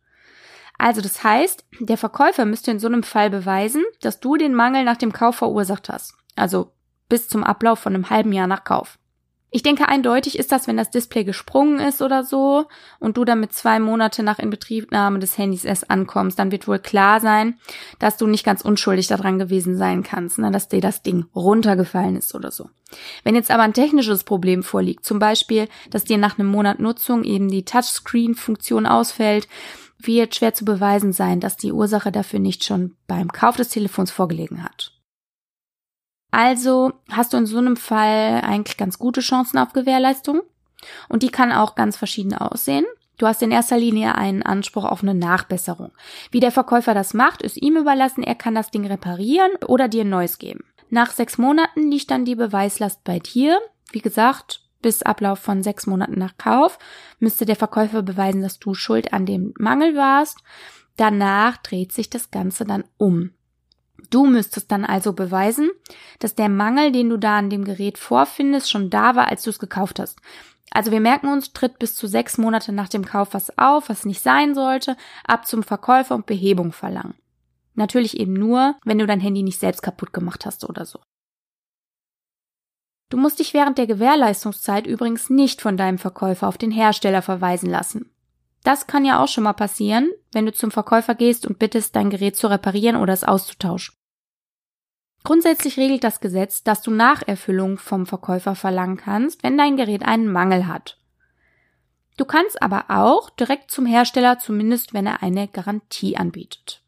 Also 0.78 1.02
das 1.02 1.24
heißt, 1.24 1.66
der 1.80 1.98
Verkäufer 1.98 2.46
müsste 2.46 2.72
in 2.72 2.80
so 2.80 2.88
einem 2.88 3.04
Fall 3.04 3.30
beweisen, 3.30 3.84
dass 4.02 4.20
du 4.20 4.38
den 4.38 4.54
Mangel 4.54 4.84
nach 4.84 4.98
dem 4.98 5.12
Kauf 5.12 5.38
verursacht 5.38 5.90
hast. 5.90 6.14
Also 6.36 6.72
bis 7.10 7.28
zum 7.28 7.44
Ablauf 7.44 7.80
von 7.80 7.96
einem 7.96 8.10
halben 8.10 8.32
Jahr 8.32 8.48
nach 8.48 8.64
Kauf. 8.64 9.00
Ich 9.50 9.64
denke, 9.64 9.88
eindeutig 9.88 10.38
ist 10.38 10.52
das, 10.52 10.68
wenn 10.68 10.76
das 10.76 10.90
Display 10.90 11.24
gesprungen 11.24 11.80
ist 11.80 12.02
oder 12.02 12.26
so 12.26 12.66
und 13.00 13.16
du 13.16 13.24
damit 13.24 13.54
zwei 13.54 13.80
Monate 13.80 14.22
nach 14.22 14.40
Inbetriebnahme 14.40 15.20
des 15.20 15.38
Handys 15.38 15.64
erst 15.64 15.90
ankommst, 15.90 16.38
dann 16.38 16.52
wird 16.52 16.68
wohl 16.68 16.80
klar 16.80 17.22
sein, 17.22 17.58
dass 17.98 18.18
du 18.18 18.28
nicht 18.28 18.44
ganz 18.44 18.62
unschuldig 18.62 19.08
daran 19.08 19.40
gewesen 19.40 19.78
sein 19.78 20.04
kannst, 20.04 20.38
ne, 20.38 20.52
dass 20.52 20.68
dir 20.68 20.82
das 20.82 21.02
Ding 21.02 21.28
runtergefallen 21.34 22.18
ist 22.18 22.36
oder 22.36 22.52
so. 22.52 22.70
Wenn 23.24 23.36
jetzt 23.36 23.50
aber 23.50 23.64
ein 23.64 23.74
technisches 23.74 24.26
Problem 24.26 24.64
vorliegt, 24.64 25.06
zum 25.06 25.18
Beispiel, 25.20 25.70
dass 25.92 26.04
dir 26.04 26.18
nach 26.18 26.38
einem 26.38 26.50
Monat 26.50 26.80
Nutzung 26.80 27.24
eben 27.24 27.48
die 27.48 27.64
Touchscreen-Funktion 27.64 28.86
ausfällt, 28.86 29.48
wird 29.98 30.36
schwer 30.36 30.54
zu 30.54 30.66
beweisen 30.66 31.14
sein, 31.14 31.40
dass 31.40 31.56
die 31.56 31.72
Ursache 31.72 32.12
dafür 32.12 32.40
nicht 32.40 32.66
schon 32.66 32.96
beim 33.08 33.32
Kauf 33.32 33.56
des 33.56 33.70
Telefons 33.70 34.12
vorgelegen 34.12 34.64
hat. 34.64 34.97
Also 36.38 36.94
hast 37.10 37.34
du 37.34 37.38
in 37.38 37.48
so 37.48 37.58
einem 37.58 37.78
Fall 37.78 38.42
eigentlich 38.44 38.78
ganz 38.78 39.00
gute 39.00 39.22
Chancen 39.22 39.58
auf 39.58 39.74
Gewährleistung. 39.74 40.44
Und 41.10 41.24
die 41.24 41.32
kann 41.32 41.52
auch 41.52 41.74
ganz 41.74 41.98
verschieden 41.98 42.36
aussehen. 42.36 42.86
Du 43.18 43.26
hast 43.26 43.42
in 43.42 43.50
erster 43.50 43.80
Linie 43.80 44.14
einen 44.14 44.44
Anspruch 44.44 44.86
auf 44.86 45.02
eine 45.02 45.16
Nachbesserung. 45.16 45.90
Wie 46.30 46.40
der 46.40 46.52
Verkäufer 46.52 46.94
das 46.94 47.16
macht, 47.16 47.42
ist 47.42 47.58
ihm 47.58 47.76
überlassen. 47.76 48.22
Er 48.22 48.36
kann 48.36 48.54
das 48.54 48.70
Ding 48.70 48.86
reparieren 48.86 49.50
oder 49.66 49.88
dir 49.88 50.04
ein 50.04 50.12
neues 50.12 50.38
geben. 50.38 50.64
Nach 50.92 51.10
sechs 51.10 51.40
Monaten 51.40 51.90
liegt 51.90 52.12
dann 52.12 52.24
die 52.24 52.36
Beweislast 52.36 53.04
bei 53.04 53.18
dir. 53.18 53.60
Wie 53.92 54.02
gesagt, 54.02 54.62
bis 54.84 55.02
Ablauf 55.02 55.40
von 55.40 55.64
sechs 55.64 55.88
Monaten 55.88 56.20
nach 56.20 56.38
Kauf 56.38 56.78
müsste 57.18 57.48
der 57.48 57.56
Verkäufer 57.56 58.04
beweisen, 58.04 58.44
dass 58.44 58.60
du 58.60 58.76
schuld 58.76 59.12
an 59.12 59.26
dem 59.26 59.56
Mangel 59.58 59.96
warst. 59.96 60.38
Danach 60.98 61.58
dreht 61.58 61.94
sich 61.94 62.12
das 62.12 62.30
Ganze 62.30 62.64
dann 62.64 62.84
um. 62.98 63.32
Du 64.10 64.26
müsstest 64.26 64.72
dann 64.72 64.86
also 64.86 65.14
beweisen, 65.14 65.70
dass 66.20 66.36
der 66.36 66.50
Mangel, 66.50 66.92
den 66.92 67.10
du 67.10 67.18
da 67.18 67.38
an 67.38 67.50
dem 67.50 67.66
Gerät 67.66 67.98
vorfindest, 67.98 68.70
schon 68.72 68.90
da 68.90 69.16
war, 69.16 69.28
als 69.28 69.44
du 69.44 69.50
es 69.50 69.60
gekauft 69.60 70.00
hast. 70.00 70.20
Also 70.72 70.92
wir 70.92 71.00
merken 71.00 71.28
uns, 71.28 71.54
tritt 71.54 71.80
bis 71.80 71.96
zu 71.96 72.08
sechs 72.08 72.38
Monate 72.38 72.72
nach 72.72 72.90
dem 72.90 73.06
Kauf 73.06 73.34
was 73.34 73.58
auf, 73.58 73.90
was 73.90 74.06
nicht 74.06 74.22
sein 74.22 74.54
sollte, 74.54 74.98
ab 75.26 75.48
zum 75.48 75.64
Verkäufer 75.64 76.16
und 76.16 76.26
Behebung 76.26 76.72
verlangen. 76.72 77.16
Natürlich 77.74 78.20
eben 78.20 78.34
nur, 78.34 78.76
wenn 78.84 78.98
du 78.98 79.06
dein 79.06 79.20
Handy 79.20 79.44
nicht 79.44 79.60
selbst 79.60 79.82
kaputt 79.82 80.14
gemacht 80.14 80.46
hast 80.46 80.68
oder 80.68 80.86
so. 80.86 81.00
Du 83.10 83.18
musst 83.18 83.40
dich 83.40 83.54
während 83.54 83.78
der 83.78 83.88
Gewährleistungszeit 83.88 84.86
übrigens 84.86 85.30
nicht 85.30 85.62
von 85.62 85.78
deinem 85.78 85.98
Verkäufer 85.98 86.48
auf 86.48 86.58
den 86.58 86.72
Hersteller 86.72 87.22
verweisen 87.22 87.70
lassen. 87.70 88.12
Das 88.64 88.88
kann 88.88 89.06
ja 89.06 89.24
auch 89.24 89.30
schon 89.30 89.46
mal 89.46 89.54
passieren, 89.54 90.12
wenn 90.34 90.46
du 90.46 90.52
zum 90.52 90.72
Verkäufer 90.72 91.16
gehst 91.16 91.46
und 91.46 91.58
bittest, 91.60 91.96
dein 91.96 92.10
Gerät 92.10 92.36
zu 92.36 92.48
reparieren 92.48 92.98
oder 92.98 93.14
es 93.14 93.24
auszutauschen. 93.24 93.97
Grundsätzlich 95.24 95.78
regelt 95.78 96.04
das 96.04 96.20
Gesetz, 96.20 96.64
dass 96.64 96.82
du 96.82 96.92
Nacherfüllung 96.92 97.78
vom 97.78 98.06
Verkäufer 98.06 98.56
verlangen 98.56 98.98
kannst, 98.98 99.44
wenn 99.44 99.58
dein 99.58 99.76
Gerät 99.76 100.04
einen 100.06 100.32
Mangel 100.32 100.68
hat. 100.68 100.98
Du 102.18 102.26
kannst 102.26 102.62
aber 102.62 102.86
auch 102.90 103.30
direkt 103.30 103.70
zum 103.70 103.86
Hersteller, 103.86 104.40
zumindest 104.40 104.94
wenn 104.94 105.06
er 105.06 105.22
eine 105.22 105.48
Garantie 105.48 106.18
anbietet. 106.18 106.82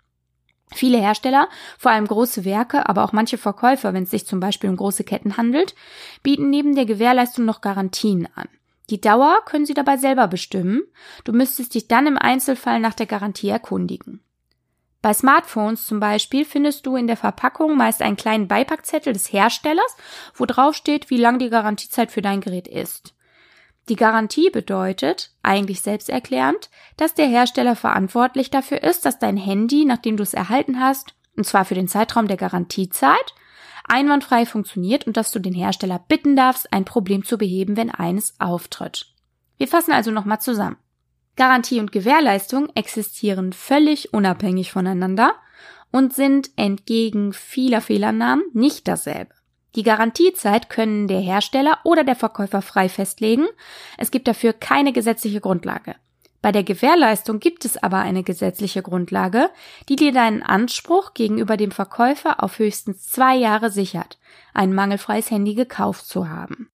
Viele 0.71 0.99
Hersteller, 0.99 1.49
vor 1.77 1.91
allem 1.91 2.07
große 2.07 2.45
Werke, 2.45 2.87
aber 2.87 3.03
auch 3.03 3.11
manche 3.11 3.37
Verkäufer, 3.37 3.93
wenn 3.93 4.03
es 4.03 4.11
sich 4.11 4.27
zum 4.27 4.39
Beispiel 4.39 4.69
um 4.69 4.77
große 4.77 5.03
Ketten 5.03 5.37
handelt, 5.37 5.75
bieten 6.21 6.49
neben 6.49 6.75
der 6.75 6.85
Gewährleistung 6.85 7.45
noch 7.45 7.61
Garantien 7.61 8.27
an. 8.35 8.47
Die 8.89 9.01
Dauer 9.01 9.39
können 9.45 9.65
Sie 9.65 9.73
dabei 9.73 9.97
selber 9.97 10.27
bestimmen. 10.27 10.81
Du 11.23 11.31
müsstest 11.31 11.75
dich 11.75 11.87
dann 11.87 12.07
im 12.07 12.17
Einzelfall 12.17 12.79
nach 12.79 12.93
der 12.93 13.05
Garantie 13.05 13.49
erkundigen. 13.49 14.23
Bei 15.01 15.13
Smartphones 15.13 15.85
zum 15.85 15.99
Beispiel 15.99 16.43
findest 16.43 16.85
du 16.85 16.97
in 16.97 17.07
der 17.07 17.15
Verpackung 17.15 17.77
meist 17.77 18.01
einen 18.01 18.17
kleinen 18.17 18.49
Beipackzettel 18.49 19.13
des 19.13 19.31
Herstellers, 19.31 19.95
wo 20.35 20.45
drauf 20.45 20.75
steht, 20.75 21.09
wie 21.09 21.17
lang 21.17 21.39
die 21.39 21.49
Garantiezeit 21.49 22.11
für 22.11 22.21
dein 22.21 22.41
Gerät 22.41 22.67
ist. 22.67 23.13
Die 23.87 23.95
Garantie 23.95 24.49
bedeutet, 24.49 25.31
eigentlich 25.41 25.81
selbsterklärend, 25.81 26.69
dass 26.97 27.15
der 27.15 27.27
Hersteller 27.27 27.75
verantwortlich 27.75 28.51
dafür 28.51 28.83
ist, 28.83 29.05
dass 29.05 29.19
dein 29.19 29.37
Handy, 29.37 29.85
nachdem 29.85 30.17
du 30.17 30.23
es 30.23 30.33
erhalten 30.33 30.79
hast, 30.79 31.15
und 31.35 31.45
zwar 31.45 31.65
für 31.65 31.75
den 31.75 31.87
Zeitraum 31.87 32.27
der 32.27 32.37
Garantiezeit, 32.37 33.33
einwandfrei 33.85 34.45
funktioniert 34.45 35.07
und 35.07 35.17
dass 35.17 35.31
du 35.31 35.39
den 35.39 35.53
Hersteller 35.53 36.03
bitten 36.07 36.35
darfst, 36.35 36.71
ein 36.71 36.85
Problem 36.85 37.23
zu 37.23 37.37
beheben, 37.37 37.77
wenn 37.77 37.89
eines 37.89 38.39
auftritt. 38.39 39.07
Wir 39.57 39.67
fassen 39.67 39.91
also 39.91 40.11
nochmal 40.11 40.41
zusammen. 40.41 40.77
Garantie 41.39 41.79
und 41.79 41.93
Gewährleistung 41.93 42.67
existieren 42.75 43.53
völlig 43.53 44.13
unabhängig 44.13 44.73
voneinander 44.73 45.35
und 45.89 46.13
sind 46.13 46.49
entgegen 46.57 47.31
vieler 47.31 47.79
Fehlernamen 47.79 48.43
nicht 48.51 48.89
dasselbe. 48.89 49.33
Die 49.75 49.83
Garantiezeit 49.83 50.69
können 50.69 51.07
der 51.07 51.21
Hersteller 51.21 51.79
oder 51.85 52.03
der 52.03 52.17
Verkäufer 52.17 52.61
frei 52.61 52.89
festlegen. 52.89 53.45
Es 53.97 54.11
gibt 54.11 54.27
dafür 54.27 54.51
keine 54.51 54.91
gesetzliche 54.91 55.39
Grundlage. 55.39 55.95
Bei 56.41 56.51
der 56.51 56.63
Gewährleistung 56.63 57.39
gibt 57.39 57.63
es 57.63 57.81
aber 57.81 57.99
eine 57.99 58.23
gesetzliche 58.23 58.81
Grundlage, 58.81 59.49
die 59.87 59.95
dir 59.95 60.11
deinen 60.11 60.43
Anspruch 60.43 61.13
gegenüber 61.13 61.55
dem 61.55 61.71
Verkäufer 61.71 62.43
auf 62.43 62.59
höchstens 62.59 63.05
zwei 63.05 63.37
Jahre 63.37 63.71
sichert, 63.71 64.19
ein 64.53 64.73
mangelfreies 64.73 65.31
Handy 65.31 65.55
gekauft 65.55 66.05
zu 66.05 66.27
haben. 66.27 66.69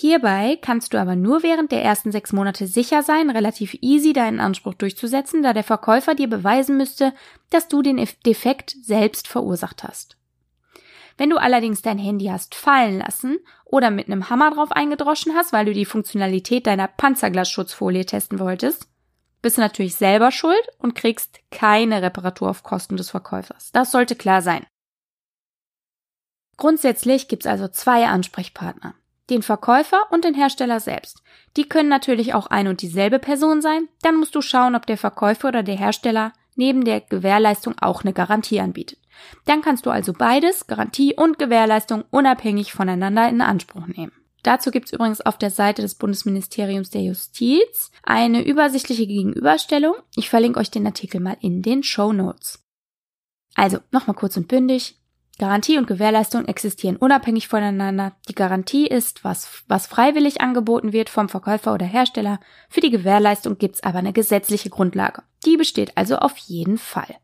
Hierbei 0.00 0.56
kannst 0.62 0.94
du 0.94 1.00
aber 1.00 1.16
nur 1.16 1.42
während 1.42 1.72
der 1.72 1.82
ersten 1.82 2.12
sechs 2.12 2.32
Monate 2.32 2.68
sicher 2.68 3.02
sein, 3.02 3.30
relativ 3.30 3.76
easy 3.80 4.12
deinen 4.12 4.38
Anspruch 4.38 4.74
durchzusetzen, 4.74 5.42
da 5.42 5.52
der 5.52 5.64
Verkäufer 5.64 6.14
dir 6.14 6.30
beweisen 6.30 6.76
müsste, 6.76 7.12
dass 7.50 7.66
du 7.66 7.82
den 7.82 7.96
Defekt 8.24 8.76
selbst 8.80 9.26
verursacht 9.26 9.82
hast. 9.82 10.16
Wenn 11.16 11.30
du 11.30 11.36
allerdings 11.36 11.82
dein 11.82 11.98
Handy 11.98 12.26
hast 12.26 12.54
fallen 12.54 13.00
lassen 13.00 13.38
oder 13.64 13.90
mit 13.90 14.06
einem 14.06 14.30
Hammer 14.30 14.52
drauf 14.52 14.70
eingedroschen 14.70 15.34
hast, 15.34 15.52
weil 15.52 15.64
du 15.64 15.72
die 15.72 15.84
Funktionalität 15.84 16.68
deiner 16.68 16.86
Panzerglasschutzfolie 16.86 18.06
testen 18.06 18.38
wolltest, 18.38 18.86
bist 19.42 19.56
du 19.56 19.62
natürlich 19.62 19.96
selber 19.96 20.30
schuld 20.30 20.62
und 20.78 20.94
kriegst 20.94 21.40
keine 21.50 22.02
Reparatur 22.02 22.50
auf 22.50 22.62
Kosten 22.62 22.96
des 22.96 23.10
Verkäufers. 23.10 23.72
Das 23.72 23.90
sollte 23.90 24.14
klar 24.14 24.42
sein. 24.42 24.64
Grundsätzlich 26.56 27.26
gibt's 27.26 27.48
also 27.48 27.66
zwei 27.66 28.06
Ansprechpartner. 28.06 28.94
Den 29.30 29.42
Verkäufer 29.42 30.10
und 30.10 30.24
den 30.24 30.34
Hersteller 30.34 30.80
selbst. 30.80 31.22
Die 31.56 31.68
können 31.68 31.88
natürlich 31.88 32.34
auch 32.34 32.46
ein 32.46 32.68
und 32.68 32.82
dieselbe 32.82 33.18
Person 33.18 33.60
sein. 33.60 33.88
Dann 34.02 34.16
musst 34.16 34.34
du 34.34 34.40
schauen, 34.40 34.74
ob 34.74 34.86
der 34.86 34.98
Verkäufer 34.98 35.48
oder 35.48 35.62
der 35.62 35.76
Hersteller 35.76 36.32
neben 36.54 36.84
der 36.84 37.00
Gewährleistung 37.00 37.74
auch 37.80 38.02
eine 38.02 38.12
Garantie 38.12 38.60
anbietet. 38.60 38.98
Dann 39.44 39.62
kannst 39.62 39.86
du 39.86 39.90
also 39.90 40.12
beides, 40.12 40.66
Garantie 40.66 41.14
und 41.14 41.38
Gewährleistung, 41.38 42.04
unabhängig 42.10 42.72
voneinander 42.72 43.28
in 43.28 43.40
Anspruch 43.40 43.86
nehmen. 43.86 44.12
Dazu 44.42 44.70
gibt 44.70 44.86
es 44.86 44.92
übrigens 44.92 45.20
auf 45.20 45.36
der 45.36 45.50
Seite 45.50 45.82
des 45.82 45.96
Bundesministeriums 45.96 46.90
der 46.90 47.02
Justiz 47.02 47.90
eine 48.02 48.44
übersichtliche 48.44 49.06
Gegenüberstellung. 49.06 49.94
Ich 50.16 50.30
verlinke 50.30 50.60
euch 50.60 50.70
den 50.70 50.86
Artikel 50.86 51.20
mal 51.20 51.36
in 51.40 51.62
den 51.62 51.82
Show 51.82 52.12
Notes. 52.12 52.64
Also, 53.54 53.78
nochmal 53.90 54.14
kurz 54.14 54.36
und 54.36 54.46
bündig. 54.46 54.97
Garantie 55.38 55.78
und 55.78 55.86
Gewährleistung 55.86 56.46
existieren 56.46 56.96
unabhängig 56.96 57.46
voneinander. 57.46 58.12
Die 58.28 58.34
Garantie 58.34 58.88
ist, 58.88 59.22
was, 59.22 59.62
was 59.68 59.86
freiwillig 59.86 60.40
angeboten 60.40 60.92
wird 60.92 61.08
vom 61.08 61.28
Verkäufer 61.28 61.72
oder 61.72 61.86
Hersteller. 61.86 62.40
Für 62.68 62.80
die 62.80 62.90
Gewährleistung 62.90 63.56
gibt's 63.56 63.84
aber 63.84 63.98
eine 63.98 64.12
gesetzliche 64.12 64.68
Grundlage. 64.68 65.22
Die 65.46 65.56
besteht 65.56 65.96
also 65.96 66.16
auf 66.16 66.36
jeden 66.38 66.76
Fall. 66.76 67.14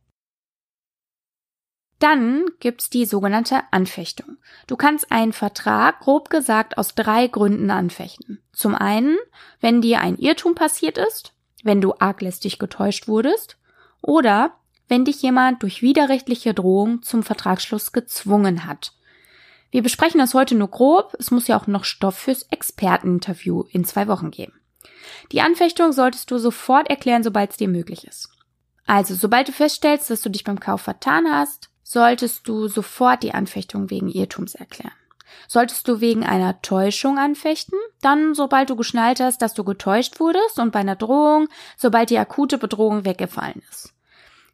Dann 1.99 2.45
gibt's 2.61 2.89
die 2.89 3.05
sogenannte 3.05 3.63
Anfechtung. 3.73 4.37
Du 4.69 4.77
kannst 4.77 5.11
einen 5.11 5.33
Vertrag 5.33 6.01
grob 6.01 6.31
gesagt 6.31 6.79
aus 6.79 6.95
drei 6.95 7.27
Gründen 7.27 7.71
anfechten. 7.71 8.43
Zum 8.53 8.77
einen, 8.77 9.17
wenn 9.61 9.81
dir 9.81 10.01
ein 10.01 10.19
Irrtum 10.19 10.55
passiert 10.55 10.99
ist, 10.99 11.35
wenn 11.65 11.81
du 11.81 11.95
arglistig 11.99 12.59
getäuscht 12.61 13.09
wurdest 13.09 13.59
oder 14.03 14.53
wenn 14.89 15.05
dich 15.05 15.23
jemand 15.23 15.63
durch 15.63 15.83
widerrechtliche 15.83 16.55
Drohung 16.55 17.03
zum 17.03 17.23
Vertragsschluss 17.23 17.93
gezwungen 17.93 18.67
hat. 18.67 18.93
Wir 19.71 19.83
besprechen 19.83 20.21
das 20.21 20.35
heute 20.35 20.55
nur 20.55 20.69
grob, 20.69 21.15
es 21.19 21.31
muss 21.31 21.49
ja 21.49 21.59
auch 21.59 21.67
noch 21.67 21.85
Stoff 21.85 22.17
fürs 22.17 22.43
Experteninterview 22.45 23.65
in 23.71 23.85
zwei 23.85 24.07
Wochen 24.07 24.31
geben. 24.31 24.53
Die 25.33 25.41
Anfechtung 25.41 25.93
solltest 25.93 26.31
du 26.31 26.39
sofort 26.39 26.89
erklären, 26.89 27.23
sobald 27.23 27.51
es 27.51 27.57
dir 27.57 27.69
möglich 27.69 28.07
ist. 28.07 28.29
Also, 28.87 29.15
sobald 29.15 29.49
du 29.49 29.53
feststellst, 29.53 30.11
dass 30.11 30.21
du 30.21 30.29
dich 30.29 30.45
beim 30.45 30.61
Kauf 30.61 30.83
vertan 30.83 31.27
hast, 31.31 31.71
solltest 31.83 32.47
du 32.49 32.69
sofort 32.69 33.23
die 33.23 33.35
Anfechtung 33.35 33.91
wegen 33.91 34.09
Irrtums 34.09 34.55
erklären. 34.55 34.93
Solltest 35.49 35.89
du 35.89 36.01
wegen 36.01 36.25
einer 36.25 36.61
Täuschung 36.63 37.19
anfechten, 37.19 37.79
dann 38.01 38.35
sobald 38.35 38.71
du 38.71 38.77
geschnallt 38.77 39.21
hast, 39.21 39.43
dass 39.43 39.55
du 39.55 39.65
getäuscht 39.65 40.21
wurdest 40.21 40.59
und 40.59 40.71
bei 40.71 40.81
einer 40.81 40.97
Drohung, 40.97 41.49
sobald 41.77 42.11
die 42.11 42.19
akute 42.19 42.59
Bedrohung 42.59 43.05
weggefallen 43.05 43.63
ist. 43.71 43.94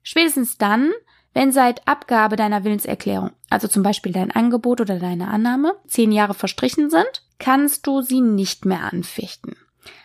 Spätestens 0.02 0.58
dann, 0.58 0.90
wenn 1.32 1.52
seit 1.52 1.86
Abgabe 1.86 2.36
deiner 2.36 2.64
Willenserklärung, 2.64 3.30
also 3.48 3.68
zum 3.68 3.82
Beispiel 3.82 4.12
dein 4.12 4.30
Angebot 4.30 4.80
oder 4.80 4.98
deine 4.98 5.28
Annahme, 5.28 5.74
zehn 5.86 6.12
Jahre 6.12 6.34
verstrichen 6.34 6.90
sind, 6.90 7.24
kannst 7.38 7.86
du 7.86 8.02
sie 8.02 8.20
nicht 8.20 8.64
mehr 8.64 8.92
anfechten. 8.92 9.56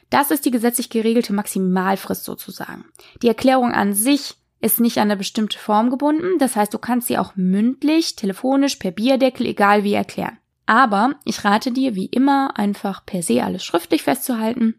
Das 0.10 0.32
ist 0.32 0.46
die 0.46 0.52
gesetzlich 0.52 0.90
geregelte 0.90 1.34
Maximalfrist 1.34 2.24
sozusagen. 2.24 2.86
Die 3.22 3.28
Erklärung 3.28 3.72
an 3.72 3.94
sich 3.94 4.36
ist 4.62 4.80
nicht 4.80 4.98
an 4.98 5.04
eine 5.04 5.18
bestimmte 5.18 5.60
Form 5.60 5.90
gebunden, 5.90 6.38
das 6.40 6.56
heißt, 6.56 6.74
du 6.74 6.78
kannst 6.78 7.08
sie 7.08 7.18
auch 7.18 7.36
mündlich, 7.36 8.16
telefonisch, 8.16 8.78
per 8.78 8.92
Bierdeckel, 8.92 9.46
egal 9.48 9.84
wie 9.84 9.94
erklären. 9.94 10.38
Aber 10.66 11.16
ich 11.25 11.44
rate 11.44 11.72
dir, 11.72 11.96
wie 11.96 12.08
immer, 12.08 12.58
einfach 12.58 13.06
per 13.06 13.22
se 13.22 13.44
alles 13.44 13.64
schriftlich 13.64 14.04
festzuhalten. 14.04 14.75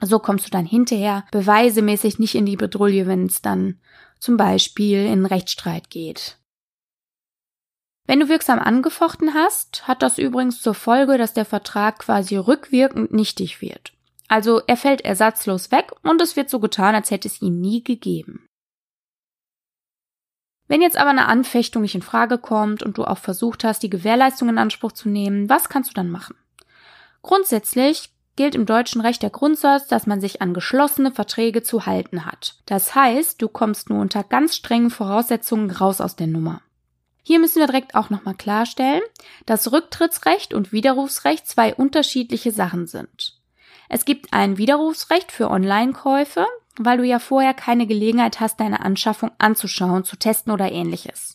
So 0.00 0.18
kommst 0.18 0.46
du 0.46 0.50
dann 0.50 0.66
hinterher 0.66 1.24
beweisemäßig 1.30 2.18
nicht 2.18 2.34
in 2.34 2.44
die 2.44 2.56
Bedrulle, 2.56 3.06
wenn 3.06 3.26
es 3.26 3.40
dann 3.40 3.78
zum 4.18 4.36
Beispiel 4.36 5.06
in 5.06 5.26
Rechtsstreit 5.26 5.90
geht. 5.90 6.38
Wenn 8.06 8.20
du 8.20 8.28
wirksam 8.28 8.58
angefochten 8.58 9.32
hast, 9.32 9.88
hat 9.88 10.02
das 10.02 10.18
übrigens 10.18 10.60
zur 10.60 10.74
Folge, 10.74 11.16
dass 11.16 11.32
der 11.32 11.46
Vertrag 11.46 12.00
quasi 12.00 12.36
rückwirkend 12.36 13.12
nichtig 13.12 13.62
wird. 13.62 13.92
Also 14.28 14.60
er 14.66 14.76
fällt 14.76 15.02
ersatzlos 15.02 15.70
weg 15.70 15.92
und 16.02 16.20
es 16.20 16.36
wird 16.36 16.50
so 16.50 16.60
getan, 16.60 16.94
als 16.94 17.10
hätte 17.10 17.28
es 17.28 17.40
ihn 17.40 17.60
nie 17.60 17.82
gegeben. 17.82 18.46
Wenn 20.66 20.80
jetzt 20.80 20.96
aber 20.96 21.10
eine 21.10 21.26
Anfechtung 21.26 21.82
nicht 21.82 21.94
in 21.94 22.02
Frage 22.02 22.38
kommt 22.38 22.82
und 22.82 22.96
du 22.96 23.04
auch 23.04 23.18
versucht 23.18 23.64
hast, 23.64 23.82
die 23.82 23.90
Gewährleistung 23.90 24.48
in 24.48 24.58
Anspruch 24.58 24.92
zu 24.92 25.08
nehmen, 25.08 25.48
was 25.48 25.68
kannst 25.68 25.90
du 25.90 25.94
dann 25.94 26.10
machen? 26.10 26.36
Grundsätzlich 27.22 28.13
gilt 28.36 28.54
im 28.54 28.66
deutschen 28.66 29.00
Recht 29.00 29.22
der 29.22 29.30
Grundsatz, 29.30 29.86
dass 29.86 30.06
man 30.06 30.20
sich 30.20 30.42
an 30.42 30.54
geschlossene 30.54 31.12
Verträge 31.12 31.62
zu 31.62 31.86
halten 31.86 32.24
hat. 32.24 32.56
Das 32.66 32.94
heißt, 32.94 33.40
du 33.40 33.48
kommst 33.48 33.90
nur 33.90 34.00
unter 34.00 34.24
ganz 34.24 34.56
strengen 34.56 34.90
Voraussetzungen 34.90 35.70
raus 35.70 36.00
aus 36.00 36.16
der 36.16 36.26
Nummer. 36.26 36.60
Hier 37.22 37.38
müssen 37.38 37.60
wir 37.60 37.66
direkt 37.66 37.94
auch 37.94 38.10
nochmal 38.10 38.34
klarstellen, 38.34 39.02
dass 39.46 39.72
Rücktrittsrecht 39.72 40.52
und 40.52 40.72
Widerrufsrecht 40.72 41.46
zwei 41.46 41.74
unterschiedliche 41.74 42.52
Sachen 42.52 42.86
sind. 42.86 43.40
Es 43.88 44.04
gibt 44.04 44.32
ein 44.32 44.58
Widerrufsrecht 44.58 45.32
für 45.32 45.50
Online-Käufe, 45.50 46.46
weil 46.78 46.98
du 46.98 47.04
ja 47.04 47.18
vorher 47.18 47.54
keine 47.54 47.86
Gelegenheit 47.86 48.40
hast, 48.40 48.60
deine 48.60 48.80
Anschaffung 48.80 49.30
anzuschauen, 49.38 50.04
zu 50.04 50.16
testen 50.16 50.52
oder 50.52 50.70
ähnliches. 50.70 51.33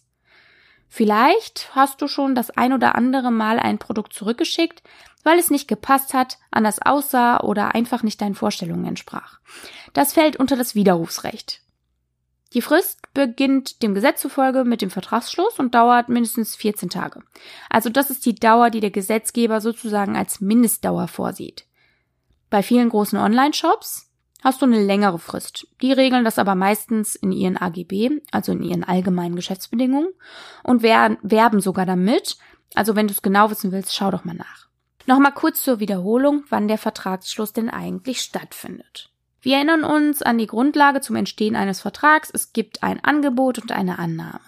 Vielleicht 0.90 1.70
hast 1.76 2.02
du 2.02 2.08
schon 2.08 2.34
das 2.34 2.50
ein 2.50 2.74
oder 2.74 2.96
andere 2.96 3.32
Mal 3.32 3.60
ein 3.60 3.78
Produkt 3.78 4.12
zurückgeschickt, 4.14 4.82
weil 5.24 5.38
es 5.38 5.52
nicht 5.52 5.68
gepasst 5.68 6.14
hat, 6.14 6.40
anders 6.50 6.82
aussah 6.82 7.42
oder 7.42 7.76
einfach 7.76 8.02
nicht 8.02 8.20
deinen 8.22 8.36
Vorstellungen 8.36 8.86
entsprach. 8.86 9.40
Das 9.94 10.14
fällt 10.14 10.38
unter 10.38 10.58
das 10.58 10.74
Widerrufsrecht. 10.76 11.62
Die 12.54 12.64
Frist 12.64 13.14
beginnt 13.14 13.84
dem 13.84 13.94
Gesetz 13.94 14.22
zufolge 14.22 14.64
mit 14.64 14.82
dem 14.82 14.90
Vertragsschluss 14.90 15.60
und 15.60 15.76
dauert 15.76 16.10
mindestens 16.10 16.56
14 16.56 16.90
Tage. 16.90 17.22
Also 17.70 17.90
das 17.90 18.10
ist 18.10 18.26
die 18.26 18.34
Dauer, 18.34 18.72
die 18.72 18.80
der 18.80 18.90
Gesetzgeber 18.90 19.62
sozusagen 19.62 20.18
als 20.18 20.42
Mindestdauer 20.42 21.08
vorsieht. 21.08 21.66
Bei 22.50 22.64
vielen 22.64 22.90
großen 22.90 23.20
Online-Shops 23.20 24.09
hast 24.44 24.62
du 24.62 24.66
eine 24.66 24.84
längere 24.84 25.20
Frist. 25.20 25.68
Die 25.82 25.92
regeln 25.92 26.24
das 26.24 26.40
aber 26.40 26.56
meistens 26.56 27.16
in 27.16 27.32
ihren 27.32 27.58
AGB, 27.58 28.22
also 28.32 28.52
in 28.52 28.64
ihren 28.64 28.84
allgemeinen 28.84 29.36
Geschäftsbedingungen 29.36 30.10
und 30.64 30.84
werben 30.84 31.62
sogar 31.62 31.86
damit. 31.86 32.38
Also 32.76 32.96
wenn 32.96 33.08
du 33.08 33.14
es 33.14 33.22
genau 33.22 33.50
wissen 33.50 33.72
willst, 33.72 33.96
schau 33.96 34.12
doch 34.12 34.26
mal 34.26 34.36
nach. 34.36 34.68
Nochmal 35.06 35.34
kurz 35.34 35.64
zur 35.64 35.80
Wiederholung, 35.80 36.44
wann 36.50 36.68
der 36.68 36.78
Vertragsschluss 36.78 37.52
denn 37.54 37.70
eigentlich 37.70 38.22
stattfindet. 38.22 39.10
Wir 39.42 39.56
erinnern 39.56 39.84
uns 39.84 40.22
an 40.22 40.38
die 40.38 40.48
Grundlage 40.48 41.02
zum 41.02 41.16
Entstehen 41.16 41.56
eines 41.56 41.82
Vertrags. 41.82 42.30
Es 42.32 42.54
gibt 42.54 42.84
ein 42.84 43.04
Angebot 43.04 43.58
und 43.58 43.72
eine 43.72 43.98
Annahme. 43.98 44.42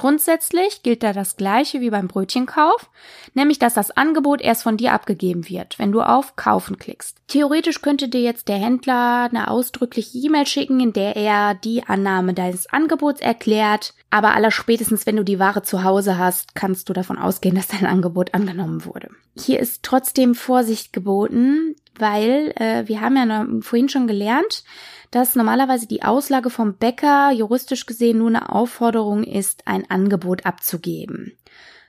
Grundsätzlich 0.00 0.82
gilt 0.82 1.02
da 1.02 1.12
das 1.12 1.36
Gleiche 1.36 1.82
wie 1.82 1.90
beim 1.90 2.08
Brötchenkauf, 2.08 2.88
nämlich 3.34 3.58
dass 3.58 3.74
das 3.74 3.90
Angebot 3.90 4.40
erst 4.40 4.62
von 4.62 4.78
dir 4.78 4.94
abgegeben 4.94 5.46
wird, 5.46 5.78
wenn 5.78 5.92
du 5.92 6.00
auf 6.00 6.36
Kaufen 6.36 6.78
klickst. 6.78 7.18
Theoretisch 7.28 7.82
könnte 7.82 8.08
dir 8.08 8.22
jetzt 8.22 8.48
der 8.48 8.56
Händler 8.56 9.28
eine 9.30 9.50
ausdrückliche 9.50 10.16
E-Mail 10.16 10.46
schicken, 10.46 10.80
in 10.80 10.94
der 10.94 11.16
er 11.16 11.54
die 11.54 11.82
Annahme 11.86 12.32
deines 12.32 12.66
Angebots 12.72 13.20
erklärt, 13.20 13.92
aber 14.08 14.34
allerspätestens, 14.34 15.04
wenn 15.04 15.16
du 15.16 15.22
die 15.22 15.38
Ware 15.38 15.62
zu 15.64 15.84
Hause 15.84 16.16
hast, 16.16 16.54
kannst 16.54 16.88
du 16.88 16.94
davon 16.94 17.18
ausgehen, 17.18 17.54
dass 17.54 17.68
dein 17.68 17.84
Angebot 17.84 18.32
angenommen 18.32 18.86
wurde. 18.86 19.10
Hier 19.36 19.60
ist 19.60 19.82
trotzdem 19.82 20.34
Vorsicht 20.34 20.94
geboten, 20.94 21.76
weil 21.98 22.54
äh, 22.56 22.88
wir 22.88 23.02
haben 23.02 23.16
ja 23.16 23.46
vorhin 23.60 23.90
schon 23.90 24.06
gelernt, 24.06 24.64
dass 25.10 25.34
normalerweise 25.34 25.86
die 25.86 26.02
Auslage 26.02 26.50
vom 26.50 26.74
Bäcker 26.74 27.30
juristisch 27.32 27.86
gesehen 27.86 28.18
nur 28.18 28.28
eine 28.28 28.50
Aufforderung 28.50 29.24
ist, 29.24 29.66
ein 29.66 29.90
Angebot 29.90 30.46
abzugeben. 30.46 31.36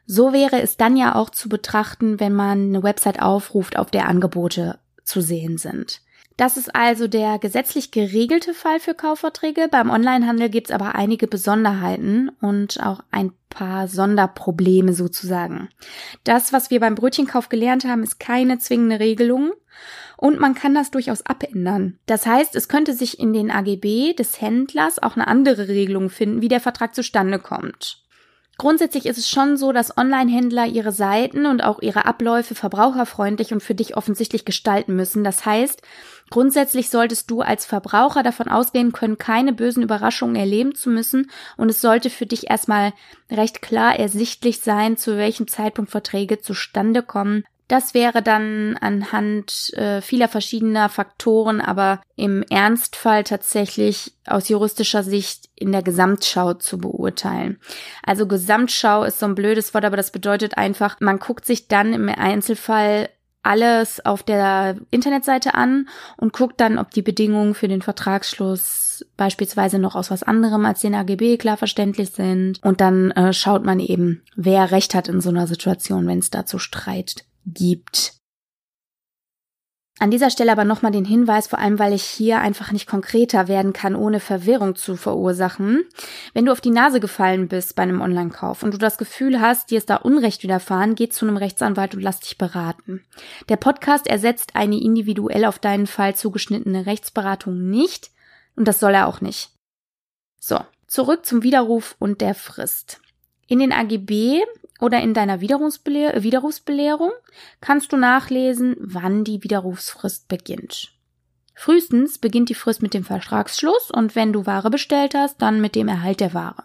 So 0.06 0.34
wäre 0.34 0.62
es 0.62 0.78
dann 0.78 0.98
ja 0.98 1.16
auch 1.16 1.30
zu 1.30 1.48
betrachten, 1.48 2.20
wenn 2.20 2.34
man 2.34 2.70
eine 2.70 2.84
Website 2.84 3.22
aufruft, 3.22 3.78
auf 3.78 3.92
der 3.92 4.08
Angebote 4.08 4.80
zu 5.04 5.22
sehen 5.22 5.58
sind. 5.58 6.02
Das 6.38 6.58
ist 6.58 6.76
also 6.76 7.08
der 7.08 7.38
gesetzlich 7.38 7.92
geregelte 7.92 8.56
Fall 8.56 8.80
für 8.80 8.96
Kaufverträge. 8.96 9.68
Beim 9.70 9.92
Onlinehandel 9.92 10.50
gibt 10.50 10.70
es 10.70 10.76
aber 10.76 10.96
einige 10.96 11.28
Besonderheiten 11.28 12.30
und 12.42 12.82
auch 12.84 13.02
ein 13.12 13.32
paar 13.50 13.88
Sonderprobleme 13.88 14.94
sozusagen. 14.94 15.70
Das, 16.24 16.52
was 16.52 16.72
wir 16.72 16.80
beim 16.80 16.96
Brötchenkauf 16.96 17.50
gelernt 17.50 17.86
haben, 17.86 18.02
ist 18.02 18.20
keine 18.20 18.58
zwingende 18.58 19.00
Regelung 19.00 19.52
und 20.22 20.40
man 20.40 20.54
kann 20.54 20.76
das 20.76 20.92
durchaus 20.92 21.26
abändern. 21.26 21.98
Das 22.06 22.28
heißt, 22.28 22.56
es 22.56 22.68
könnte 22.68 22.94
sich 22.94 23.20
in 23.20 23.34
den 23.34 23.50
AGB 23.50 24.14
des 24.14 24.40
Händlers 24.40 25.02
auch 25.02 25.16
eine 25.16 25.28
andere 25.28 25.68
Regelung 25.68 26.12
finden, 26.12 26.42
wie 26.42 26.48
der 26.48 26.60
Vertrag 26.60 26.94
zustande 26.94 27.40
kommt. 27.40 28.04
Grundsätzlich 28.60 29.08
ist 29.08 29.18
es 29.18 29.28
schon 29.28 29.58
so, 29.58 29.72
dass 29.72 29.98
Online-Händler 29.98 30.68
ihre 30.68 30.92
Seiten 30.92 31.48
und 31.48 31.64
auch 31.64 31.82
ihre 31.82 32.06
Abläufe 32.06 32.54
verbraucherfreundlich 32.54 33.52
und 33.52 33.64
für 33.64 33.74
dich 33.74 33.98
offensichtlich 33.98 34.46
gestalten 34.46 34.96
müssen. 34.96 35.24
Das 35.24 35.44
heißt, 35.44 35.82
grundsätzlich 36.30 36.92
solltest 36.92 37.32
du 37.32 37.42
als 37.42 37.66
Verbraucher 37.66 38.22
davon 38.22 38.48
ausgehen 38.48 38.92
können, 38.92 39.18
keine 39.18 39.54
bösen 39.54 39.82
Überraschungen 39.82 40.36
erleben 40.36 40.76
zu 40.76 40.92
müssen 40.92 41.32
und 41.58 41.70
es 41.70 41.82
sollte 41.82 42.12
für 42.12 42.28
dich 42.28 42.52
erstmal 42.52 42.94
recht 43.32 43.64
klar 43.64 43.98
ersichtlich 43.98 44.60
sein, 44.60 44.98
zu 44.98 45.18
welchem 45.18 45.48
Zeitpunkt 45.48 45.90
Verträge 45.90 46.42
zustande 46.42 47.02
kommen 47.02 47.44
das 47.72 47.94
wäre 47.94 48.22
dann 48.22 48.76
anhand 48.82 49.74
äh, 49.76 50.02
vieler 50.02 50.28
verschiedener 50.28 50.90
Faktoren, 50.90 51.62
aber 51.62 52.02
im 52.18 52.44
Ernstfall 52.50 53.24
tatsächlich 53.24 54.14
aus 54.28 54.50
juristischer 54.50 55.04
Sicht 55.04 55.48
in 55.56 55.72
der 55.72 55.82
Gesamtschau 55.82 56.56
zu 56.56 56.80
beurteilen. 56.80 57.62
Also 58.06 58.28
Gesamtschau 58.28 59.06
ist 59.06 59.20
so 59.20 59.26
ein 59.26 59.36
blödes 59.36 59.74
Wort, 59.74 59.86
aber 59.86 59.96
das 59.96 60.12
bedeutet 60.12 60.58
einfach, 60.58 60.98
man 61.00 61.20
guckt 61.20 61.46
sich 61.46 61.70
dann 61.70 61.94
im 61.94 62.10
Einzelfall 62.10 63.08
alles 63.42 64.06
auf 64.06 64.22
der 64.22 64.76
Internetseite 64.92 65.54
an 65.54 65.88
und 66.18 66.34
guckt 66.34 66.60
dann, 66.60 66.78
ob 66.78 66.92
die 66.92 67.02
Bedingungen 67.02 67.54
für 67.54 67.70
den 67.70 67.82
Vertragsschluss 67.82 69.06
beispielsweise 69.16 69.80
noch 69.80 69.96
aus 69.96 70.12
was 70.12 70.24
anderem 70.24 70.66
als 70.66 70.82
den 70.82 70.94
AGB 70.94 71.38
klar 71.38 71.56
verständlich 71.56 72.10
sind. 72.12 72.62
Und 72.64 72.82
dann 72.82 73.12
äh, 73.12 73.32
schaut 73.32 73.64
man 73.64 73.80
eben, 73.80 74.24
wer 74.36 74.72
Recht 74.72 74.94
hat 74.94 75.08
in 75.08 75.22
so 75.22 75.30
einer 75.30 75.48
Situation, 75.48 76.06
wenn 76.06 76.20
es 76.20 76.32
dazu 76.32 76.60
Streit 76.60 77.24
gibt. 77.46 78.22
An 80.02 80.10
dieser 80.10 80.32
Stelle 80.32 80.52
aber 80.52 80.66
nochmal 80.66 80.92
den 80.92 81.06
Hinweis, 81.06 81.46
vor 81.46 81.60
allem 81.60 81.78
weil 81.78 81.94
ich 81.94 82.02
hier 82.02 82.40
einfach 82.40 82.72
nicht 82.72 82.88
konkreter 82.88 83.48
werden 83.48 83.72
kann, 83.72 83.96
ohne 83.96 84.20
Verwirrung 84.20 84.76
zu 84.76 84.96
verursachen. 84.96 85.84
Wenn 86.34 86.46
du 86.46 86.52
auf 86.52 86.60
die 86.60 86.72
Nase 86.72 87.00
gefallen 87.00 87.48
bist 87.48 87.76
bei 87.76 87.84
einem 87.84 88.02
Online-Kauf 88.02 88.64
und 88.64 88.74
du 88.74 88.80
das 88.80 88.98
Gefühl 88.98 89.40
hast, 89.42 89.70
dir 89.70 89.78
ist 89.78 89.92
da 89.92 89.98
Unrecht 89.98 90.42
widerfahren, 90.42 90.96
geh 90.96 91.10
zu 91.10 91.28
einem 91.28 91.38
Rechtsanwalt 91.38 91.94
und 91.94 92.02
lass 92.02 92.20
dich 92.20 92.40
beraten. 92.40 93.04
Der 93.48 93.58
Podcast 93.58 94.08
ersetzt 94.08 94.56
eine 94.56 94.82
individuell 94.82 95.46
auf 95.46 95.60
deinen 95.60 95.86
Fall 95.86 96.16
zugeschnittene 96.16 96.88
Rechtsberatung 96.88 97.70
nicht 97.70 98.10
und 98.56 98.68
das 98.68 98.80
soll 98.80 98.96
er 98.96 99.06
auch 99.06 99.22
nicht. 99.22 99.52
So, 100.40 100.60
zurück 100.88 101.28
zum 101.28 101.44
Widerruf 101.44 101.96
und 102.00 102.22
der 102.22 102.34
Frist. 102.34 103.02
In 103.46 103.60
den 103.60 103.72
AGB 103.72 104.42
oder 104.82 105.00
in 105.00 105.14
deiner 105.14 105.40
Widerrufsbelehr 105.40 106.24
Widerrufsbelehrung 106.24 107.12
kannst 107.62 107.94
du 107.94 107.98
nachlesen, 107.98 108.76
wann 108.80 109.24
die 109.24 109.44
Widerrufsfrist 109.44 110.28
beginnt. 110.28 110.92
Frühestens 111.56 112.18
beginnt 112.18 112.50
die 112.50 112.56
Frist 112.56 112.82
mit 112.82 112.94
dem 112.94 113.04
Vertragsschluss 113.04 113.92
und 113.92 114.16
wenn 114.16 114.34
du 114.34 114.46
Ware 114.46 114.70
bestellt 114.70 115.14
hast, 115.14 115.42
dann 115.42 115.62
mit 115.62 115.76
dem 115.76 115.88
Erhalt 115.88 116.20
der 116.20 116.34
Ware. 116.34 116.64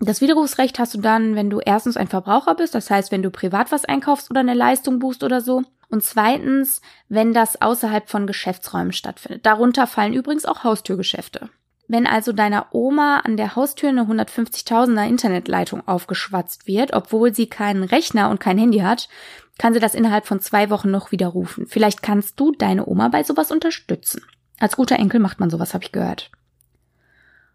Das 0.00 0.20
Widerrufsrecht 0.20 0.78
hast 0.78 0.94
du 0.94 1.00
dann, 1.00 1.34
wenn 1.34 1.50
du 1.50 1.60
erstens 1.60 1.96
ein 1.96 2.06
Verbraucher 2.06 2.54
bist, 2.54 2.74
das 2.74 2.90
heißt, 2.90 3.10
wenn 3.10 3.22
du 3.22 3.30
privat 3.30 3.72
was 3.72 3.84
einkaufst 3.84 4.30
oder 4.30 4.40
eine 4.40 4.54
Leistung 4.54 5.00
buchst 5.00 5.24
oder 5.24 5.40
so. 5.40 5.62
Und 5.88 6.04
zweitens, 6.04 6.82
wenn 7.08 7.32
das 7.32 7.62
außerhalb 7.62 8.08
von 8.08 8.26
Geschäftsräumen 8.26 8.92
stattfindet. 8.92 9.46
Darunter 9.46 9.86
fallen 9.86 10.12
übrigens 10.12 10.44
auch 10.44 10.62
Haustürgeschäfte. 10.62 11.48
Wenn 11.88 12.06
also 12.06 12.32
deiner 12.32 12.66
Oma 12.72 13.20
an 13.20 13.38
der 13.38 13.56
Haustür 13.56 13.88
eine 13.88 14.02
150.000er 14.02 15.08
Internetleitung 15.08 15.88
aufgeschwatzt 15.88 16.66
wird, 16.66 16.92
obwohl 16.92 17.34
sie 17.34 17.48
keinen 17.48 17.82
Rechner 17.82 18.28
und 18.28 18.40
kein 18.40 18.58
Handy 18.58 18.80
hat, 18.80 19.08
kann 19.58 19.72
sie 19.72 19.80
das 19.80 19.94
innerhalb 19.94 20.26
von 20.26 20.40
zwei 20.40 20.68
Wochen 20.68 20.90
noch 20.90 21.12
widerrufen. 21.12 21.66
Vielleicht 21.66 22.02
kannst 22.02 22.38
du 22.38 22.52
deine 22.52 22.86
Oma 22.86 23.08
bei 23.08 23.24
sowas 23.24 23.50
unterstützen. 23.50 24.22
Als 24.60 24.76
guter 24.76 24.96
Enkel 24.96 25.18
macht 25.18 25.40
man 25.40 25.48
sowas, 25.48 25.72
habe 25.72 25.84
ich 25.84 25.92
gehört. 25.92 26.30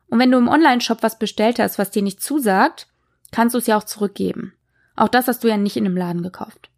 Und 0.09 0.19
wenn 0.19 0.31
du 0.31 0.39
im 0.39 0.47
Online-Shop 0.47 1.03
was 1.03 1.19
bestellt 1.19 1.59
hast, 1.59 1.77
was 1.77 1.91
dir 1.91 2.01
nicht 2.01 2.21
zusagt, 2.21 2.87
kannst 3.31 3.53
du 3.53 3.59
es 3.59 3.67
ja 3.67 3.77
auch 3.77 3.83
zurückgeben. 3.83 4.53
Auch 4.95 5.09
das 5.09 5.27
hast 5.27 5.43
du 5.43 5.47
ja 5.47 5.57
nicht 5.57 5.77
in 5.77 5.85
einem 5.85 5.97
Laden 5.97 6.23
gekauft. 6.23 6.69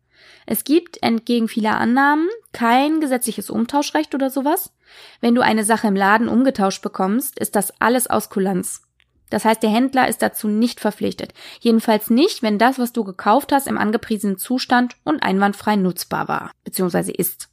Es 0.45 0.63
gibt 0.63 1.01
entgegen 1.01 1.47
vieler 1.47 1.77
Annahmen 1.77 2.29
kein 2.51 2.99
gesetzliches 3.01 3.49
Umtauschrecht 3.49 4.13
oder 4.13 4.29
sowas. 4.29 4.71
Wenn 5.19 5.35
du 5.35 5.41
eine 5.41 5.63
Sache 5.63 5.87
im 5.87 5.95
Laden 5.95 6.29
umgetauscht 6.29 6.81
bekommst, 6.81 7.39
ist 7.39 7.55
das 7.55 7.73
alles 7.81 8.07
aus 8.07 8.29
Kulanz. 8.29 8.83
Das 9.29 9.43
heißt, 9.43 9.63
der 9.63 9.71
Händler 9.71 10.07
ist 10.07 10.21
dazu 10.21 10.47
nicht 10.47 10.79
verpflichtet. 10.79 11.33
Jedenfalls 11.59 12.09
nicht, 12.09 12.43
wenn 12.43 12.59
das, 12.59 12.77
was 12.77 12.93
du 12.93 13.03
gekauft 13.03 13.51
hast, 13.51 13.67
im 13.67 13.77
angepriesenen 13.77 14.37
Zustand 14.37 14.95
und 15.03 15.23
einwandfrei 15.23 15.75
nutzbar 15.75 16.27
war, 16.27 16.51
beziehungsweise 16.63 17.11
ist. 17.11 17.49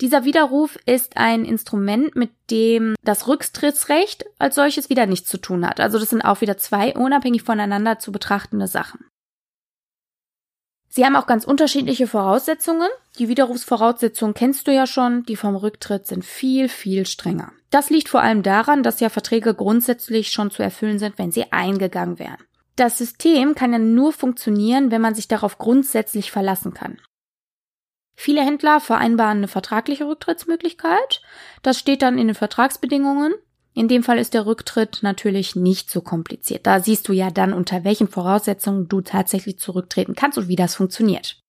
Dieser 0.00 0.24
Widerruf 0.24 0.78
ist 0.86 1.18
ein 1.18 1.44
Instrument, 1.44 2.16
mit 2.16 2.30
dem 2.50 2.94
das 3.02 3.26
Rücktrittsrecht 3.26 4.24
als 4.38 4.54
solches 4.54 4.88
wieder 4.88 5.06
nichts 5.06 5.28
zu 5.28 5.38
tun 5.38 5.66
hat. 5.66 5.78
Also 5.78 5.98
das 5.98 6.10
sind 6.10 6.22
auch 6.22 6.40
wieder 6.40 6.56
zwei 6.56 6.94
unabhängig 6.94 7.42
voneinander 7.42 7.98
zu 7.98 8.10
betrachtende 8.10 8.66
Sachen. 8.66 9.09
Sie 10.92 11.04
haben 11.04 11.14
auch 11.14 11.26
ganz 11.26 11.44
unterschiedliche 11.44 12.08
Voraussetzungen. 12.08 12.88
Die 13.18 13.28
Widerrufsvoraussetzungen 13.28 14.34
kennst 14.34 14.66
du 14.66 14.74
ja 14.74 14.88
schon, 14.88 15.22
die 15.22 15.36
vom 15.36 15.54
Rücktritt 15.54 16.08
sind 16.08 16.24
viel, 16.24 16.68
viel 16.68 17.06
strenger. 17.06 17.52
Das 17.70 17.90
liegt 17.90 18.08
vor 18.08 18.22
allem 18.22 18.42
daran, 18.42 18.82
dass 18.82 18.98
ja 18.98 19.08
Verträge 19.08 19.54
grundsätzlich 19.54 20.32
schon 20.32 20.50
zu 20.50 20.64
erfüllen 20.64 20.98
sind, 20.98 21.16
wenn 21.16 21.30
sie 21.30 21.52
eingegangen 21.52 22.18
wären. 22.18 22.42
Das 22.74 22.98
System 22.98 23.54
kann 23.54 23.72
ja 23.72 23.78
nur 23.78 24.12
funktionieren, 24.12 24.90
wenn 24.90 25.00
man 25.00 25.14
sich 25.14 25.28
darauf 25.28 25.58
grundsätzlich 25.58 26.32
verlassen 26.32 26.74
kann. 26.74 27.00
Viele 28.16 28.42
Händler 28.42 28.80
vereinbaren 28.80 29.38
eine 29.38 29.48
vertragliche 29.48 30.06
Rücktrittsmöglichkeit. 30.06 31.22
Das 31.62 31.78
steht 31.78 32.02
dann 32.02 32.18
in 32.18 32.26
den 32.26 32.34
Vertragsbedingungen. 32.34 33.32
In 33.74 33.88
dem 33.88 34.02
Fall 34.02 34.18
ist 34.18 34.34
der 34.34 34.46
Rücktritt 34.46 34.98
natürlich 35.02 35.54
nicht 35.54 35.90
so 35.90 36.00
kompliziert. 36.00 36.66
Da 36.66 36.80
siehst 36.80 37.08
du 37.08 37.12
ja 37.12 37.30
dann, 37.30 37.52
unter 37.52 37.84
welchen 37.84 38.08
Voraussetzungen 38.08 38.88
du 38.88 39.00
tatsächlich 39.00 39.58
zurücktreten 39.58 40.14
kannst 40.14 40.38
und 40.38 40.48
wie 40.48 40.56
das 40.56 40.74
funktioniert. 40.74 41.40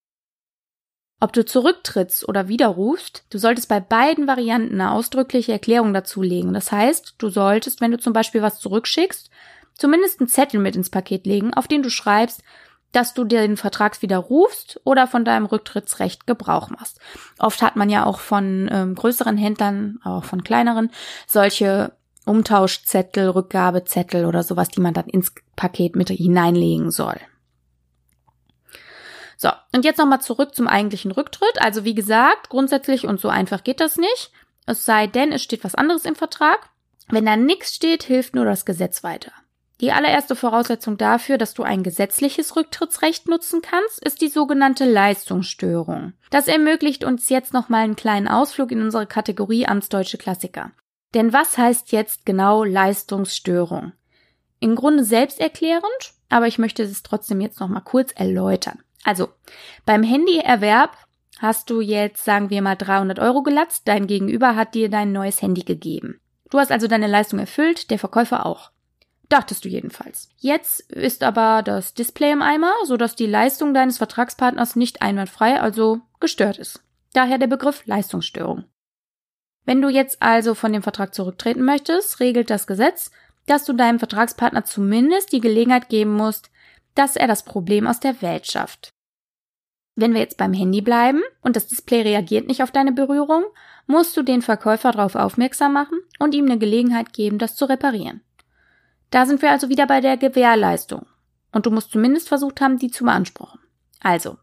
Ob 1.20 1.34
du 1.34 1.46
zurücktrittst 1.46 2.28
oder 2.28 2.48
widerrufst, 2.48 3.26
du 3.30 3.38
solltest 3.38 3.70
bei 3.70 3.80
beiden 3.80 4.28
Varianten 4.28 4.82
eine 4.82 4.92
ausdrückliche 4.92 5.52
Erklärung 5.52 5.94
dazulegen. 5.94 6.54
Das 6.54 6.72
heißt, 6.72 7.16
du 7.20 7.30
solltest, 7.30 7.80
wenn 7.80 7.92
du 7.92 8.00
zum 8.00 8.14
Beispiel 8.14 8.42
was 8.42 8.60
zurückschickst, 8.60 9.30
zumindest 9.76 10.20
einen 10.20 10.30
Zettel 10.30 10.60
mit 10.60 10.76
ins 10.76 10.90
Paket 10.90 11.26
legen, 11.28 11.54
auf 11.54 11.68
den 11.68 11.84
du 11.84 11.90
schreibst, 11.90 12.42
dass 12.92 13.14
du 13.14 13.24
den 13.24 13.56
Vertragswiderrufst 13.56 14.82
oder 14.84 15.08
von 15.08 15.24
deinem 15.24 15.46
Rücktrittsrecht 15.46 16.28
Gebrauch 16.28 16.70
machst. 16.70 17.00
Oft 17.40 17.62
hat 17.62 17.76
man 17.76 17.90
ja 17.90 18.06
auch 18.06 18.20
von 18.20 18.70
ähm, 18.72 18.96
größeren 18.96 19.38
Händlern, 19.38 20.00
auch 20.04 20.24
von 20.24 20.44
kleineren, 20.44 20.92
solche 21.28 21.94
Umtauschzettel, 22.26 23.30
Rückgabezettel 23.30 24.26
oder 24.26 24.44
sowas, 24.44 24.70
die 24.70 24.82
man 24.82 24.94
dann 24.94 25.08
ins 25.08 25.34
Paket 25.56 25.96
mit 25.96 26.10
hineinlegen 26.10 26.92
soll. 26.92 27.20
So, 29.38 29.50
und 29.74 29.86
jetzt 29.86 29.98
nochmal 29.98 30.22
zurück 30.22 30.54
zum 30.54 30.68
eigentlichen 30.68 31.12
Rücktritt. 31.12 31.60
Also 31.60 31.84
wie 31.84 31.96
gesagt, 31.96 32.50
grundsätzlich 32.50 33.08
und 33.08 33.20
so 33.20 33.28
einfach 33.28 33.64
geht 33.64 33.80
das 33.80 33.98
nicht. 33.98 34.32
Es 34.68 34.86
sei 34.86 35.08
denn, 35.08 35.32
es 35.32 35.42
steht 35.42 35.64
was 35.64 35.74
anderes 35.74 36.06
im 36.06 36.16
Vertrag. 36.16 36.70
Wenn 37.10 37.26
da 37.26 37.36
nichts 37.36 37.74
steht, 37.74 38.04
hilft 38.04 38.36
nur 38.36 38.46
das 38.46 38.66
Gesetz 38.66 39.04
weiter. 39.04 39.32
Die 39.82 39.92
allererste 39.92 40.36
Voraussetzung 40.36 41.00
dafür, 41.00 41.40
dass 41.40 41.56
du 41.56 41.64
ein 41.64 41.82
gesetzliches 41.82 42.56
Rücktrittsrecht 42.56 43.28
nutzen 43.28 43.64
kannst, 43.64 44.00
ist 44.06 44.22
die 44.22 44.28
sogenannte 44.28 44.86
Leistungsstörung. 44.86 46.14
Das 46.30 46.48
ermöglicht 46.48 47.04
uns 47.04 47.28
jetzt 47.30 47.52
nochmal 47.52 47.86
einen 47.86 47.96
kleinen 47.96 48.28
Ausflug 48.28 48.72
in 48.72 48.84
unsere 48.84 49.08
Kategorie 49.08 49.66
Amtsdeutsche 49.66 50.20
Klassiker. 50.20 50.72
Denn 51.14 51.34
was 51.34 51.58
heißt 51.58 51.92
jetzt 51.92 52.26
genau 52.26 52.64
Leistungsstörung? 52.64 53.94
Im 54.60 54.76
Grunde 54.76 55.04
selbsterklärend, 55.04 56.14
aber 56.30 56.48
ich 56.48 56.60
möchte 56.60 56.84
es 56.84 57.04
trotzdem 57.04 57.42
jetzt 57.42 57.60
nochmal 57.60 57.84
kurz 57.84 58.12
erläutern. 58.14 58.80
Also, 59.04 59.30
beim 59.86 60.04
Handyerwerb 60.04 60.96
hast 61.40 61.70
du 61.70 61.82
jetzt, 61.82 62.24
sagen 62.24 62.50
wir 62.50 62.62
mal, 62.62 62.76
300 62.76 63.20
Euro 63.20 63.42
gelatzt, 63.42 63.84
dein 63.86 64.08
Gegenüber 64.08 64.56
hat 64.56 64.76
dir 64.76 64.90
dein 64.90 65.12
neues 65.12 65.42
Handy 65.42 65.64
gegeben. 65.64 66.22
Du 66.50 66.60
hast 66.60 66.72
also 66.72 66.88
deine 66.88 67.08
Leistung 67.08 67.40
erfüllt, 67.40 67.90
der 67.90 68.00
Verkäufer 68.00 68.46
auch. 68.46 68.72
Dachtest 69.30 69.64
du 69.64 69.70
jedenfalls. 69.70 70.30
Jetzt 70.38 70.92
ist 70.92 71.24
aber 71.24 71.64
das 71.64 71.94
Display 71.94 72.32
im 72.32 72.42
Eimer, 72.42 72.74
sodass 72.84 73.16
die 73.16 73.28
Leistung 73.28 73.74
deines 73.74 73.98
Vertragspartners 73.98 74.76
nicht 74.76 75.02
einwandfrei, 75.02 75.60
also 75.60 76.02
gestört 76.20 76.58
ist. 76.58 76.84
Daher 77.14 77.38
der 77.38 77.48
Begriff 77.48 77.86
Leistungsstörung. 77.86 78.66
Wenn 79.66 79.82
du 79.82 79.90
jetzt 79.90 80.22
also 80.22 80.56
von 80.56 80.74
dem 80.74 80.82
Vertrag 80.82 81.14
zurücktreten 81.14 81.64
möchtest, 81.64 82.20
regelt 82.20 82.50
das 82.50 82.68
Gesetz, 82.68 83.12
dass 83.46 83.66
du 83.66 83.74
deinem 83.74 84.00
Vertragspartner 84.00 84.66
zumindest 84.66 85.32
die 85.32 85.42
Gelegenheit 85.42 85.90
geben 85.90 86.14
musst, 86.14 86.50
dass 86.96 87.16
er 87.16 87.28
das 87.28 87.44
Problem 87.44 87.88
aus 87.88 88.00
der 88.00 88.22
Welt 88.22 88.48
schafft. 88.48 88.92
Wenn 89.96 90.14
wir 90.14 90.22
jetzt 90.22 90.38
beim 90.38 90.54
Handy 90.54 90.82
bleiben 90.82 91.22
und 91.42 91.56
das 91.56 91.68
Display 91.68 92.02
reagiert 92.02 92.48
nicht 92.48 92.64
auf 92.64 92.72
deine 92.72 92.92
Berührung, 92.92 93.44
musst 93.88 94.16
du 94.16 94.24
den 94.24 94.42
Verkäufer 94.42 94.92
darauf 94.92 95.16
aufmerksam 95.16 95.74
machen 95.74 96.00
und 96.18 96.34
ihm 96.34 96.46
eine 96.46 96.58
Gelegenheit 96.58 97.14
geben, 97.14 97.38
das 97.38 97.56
zu 97.56 97.66
reparieren. 97.66 98.22
Da 99.10 99.26
sind 99.26 99.42
wir 99.42 99.52
also 99.52 99.70
wieder 99.70 99.88
bei 99.88 100.00
der 100.00 100.18
Gewährleistung. 100.18 101.06
Und 101.52 101.66
du 101.66 101.72
musst 101.72 101.92
zumindest 101.92 102.30
versucht 102.30 102.62
haben, 102.62 102.80
die 102.80 102.90
zu 102.90 103.04
beanspruchen. 103.04 103.60
Also, 104.00 104.38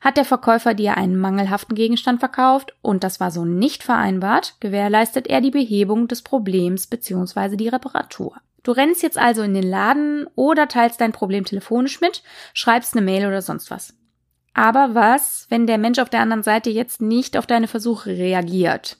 hat 0.00 0.16
der 0.16 0.24
Verkäufer 0.24 0.74
dir 0.74 0.96
einen 0.96 1.16
mangelhaften 1.16 1.74
Gegenstand 1.74 2.20
verkauft 2.20 2.74
und 2.82 3.04
das 3.04 3.20
war 3.20 3.30
so 3.30 3.44
nicht 3.44 3.82
vereinbart, 3.82 4.56
gewährleistet 4.60 5.26
er 5.26 5.40
die 5.40 5.50
Behebung 5.50 6.08
des 6.08 6.22
Problems 6.22 6.86
bzw. 6.86 7.56
die 7.56 7.68
Reparatur. 7.68 8.36
Du 8.62 8.72
rennst 8.72 9.02
jetzt 9.02 9.18
also 9.18 9.42
in 9.42 9.54
den 9.54 9.68
Laden 9.68 10.26
oder 10.34 10.68
teilst 10.68 11.00
dein 11.00 11.12
Problem 11.12 11.44
telefonisch 11.44 12.00
mit, 12.00 12.22
schreibst 12.52 12.94
eine 12.94 13.04
Mail 13.04 13.26
oder 13.26 13.42
sonst 13.42 13.70
was. 13.70 13.94
Aber 14.52 14.94
was, 14.94 15.46
wenn 15.48 15.66
der 15.66 15.78
Mensch 15.78 15.98
auf 15.98 16.10
der 16.10 16.20
anderen 16.20 16.42
Seite 16.42 16.70
jetzt 16.70 17.00
nicht 17.00 17.36
auf 17.36 17.46
deine 17.46 17.68
Versuche 17.68 18.10
reagiert? 18.10 18.98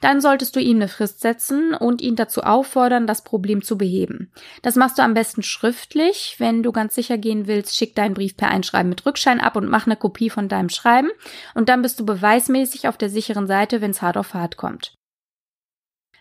Dann 0.00 0.20
solltest 0.20 0.56
du 0.56 0.60
ihm 0.60 0.76
eine 0.76 0.88
Frist 0.88 1.20
setzen 1.20 1.74
und 1.74 2.00
ihn 2.00 2.16
dazu 2.16 2.42
auffordern, 2.42 3.06
das 3.06 3.22
Problem 3.22 3.62
zu 3.62 3.78
beheben. 3.78 4.30
Das 4.62 4.76
machst 4.76 4.98
du 4.98 5.02
am 5.02 5.14
besten 5.14 5.42
schriftlich. 5.42 6.36
Wenn 6.38 6.62
du 6.62 6.72
ganz 6.72 6.94
sicher 6.94 7.18
gehen 7.18 7.46
willst, 7.46 7.76
schick 7.76 7.94
deinen 7.94 8.14
Brief 8.14 8.36
per 8.36 8.48
Einschreiben 8.48 8.88
mit 8.88 9.04
Rückschein 9.06 9.40
ab 9.40 9.56
und 9.56 9.68
mach 9.68 9.86
eine 9.86 9.96
Kopie 9.96 10.30
von 10.30 10.48
deinem 10.48 10.68
Schreiben. 10.68 11.10
Und 11.54 11.68
dann 11.68 11.82
bist 11.82 11.98
du 12.00 12.06
beweismäßig 12.06 12.88
auf 12.88 12.96
der 12.96 13.10
sicheren 13.10 13.46
Seite, 13.46 13.80
wenn 13.80 13.90
es 13.90 14.02
hart 14.02 14.16
auf 14.16 14.34
hart 14.34 14.56
kommt. 14.56 14.94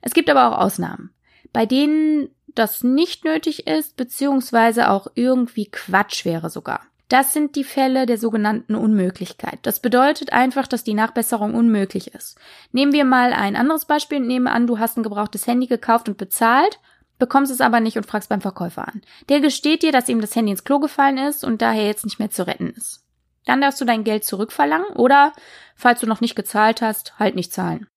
Es 0.01 0.13
gibt 0.13 0.29
aber 0.29 0.47
auch 0.47 0.61
Ausnahmen, 0.61 1.13
bei 1.51 1.65
denen 1.65 2.29
das 2.47 2.83
nicht 2.83 3.25
nötig 3.25 3.67
ist, 3.67 3.97
beziehungsweise 3.97 4.89
auch 4.89 5.07
irgendwie 5.15 5.65
Quatsch 5.69 6.25
wäre 6.25 6.49
sogar. 6.49 6.81
Das 7.07 7.33
sind 7.33 7.55
die 7.55 7.63
Fälle 7.63 8.07
der 8.07 8.17
sogenannten 8.17 8.73
Unmöglichkeit. 8.73 9.59
Das 9.61 9.79
bedeutet 9.79 10.33
einfach, 10.33 10.65
dass 10.65 10.83
die 10.83 10.95
Nachbesserung 10.95 11.53
unmöglich 11.53 12.13
ist. 12.15 12.39
Nehmen 12.71 12.93
wir 12.93 13.05
mal 13.05 13.31
ein 13.31 13.55
anderes 13.55 13.85
Beispiel. 13.85 14.19
Nehmen 14.19 14.47
an, 14.47 14.65
du 14.65 14.79
hast 14.79 14.97
ein 14.97 15.03
gebrauchtes 15.03 15.45
Handy 15.45 15.67
gekauft 15.67 16.09
und 16.09 16.17
bezahlt, 16.17 16.79
bekommst 17.19 17.51
es 17.51 17.61
aber 17.61 17.79
nicht 17.79 17.97
und 17.97 18.07
fragst 18.07 18.29
beim 18.29 18.41
Verkäufer 18.41 18.87
an. 18.87 19.01
Der 19.29 19.39
gesteht 19.39 19.83
dir, 19.83 19.91
dass 19.91 20.09
ihm 20.09 20.19
das 20.19 20.35
Handy 20.35 20.51
ins 20.51 20.63
Klo 20.63 20.79
gefallen 20.79 21.19
ist 21.19 21.43
und 21.43 21.61
daher 21.61 21.85
jetzt 21.85 22.05
nicht 22.05 22.17
mehr 22.17 22.31
zu 22.31 22.47
retten 22.47 22.71
ist. 22.71 23.03
Dann 23.45 23.61
darfst 23.61 23.79
du 23.79 23.85
dein 23.85 24.03
Geld 24.03 24.23
zurückverlangen 24.23 24.87
oder, 24.95 25.31
falls 25.75 25.99
du 25.99 26.07
noch 26.07 26.21
nicht 26.21 26.35
gezahlt 26.35 26.81
hast, 26.81 27.19
halt 27.19 27.35
nicht 27.35 27.53
zahlen. 27.53 27.87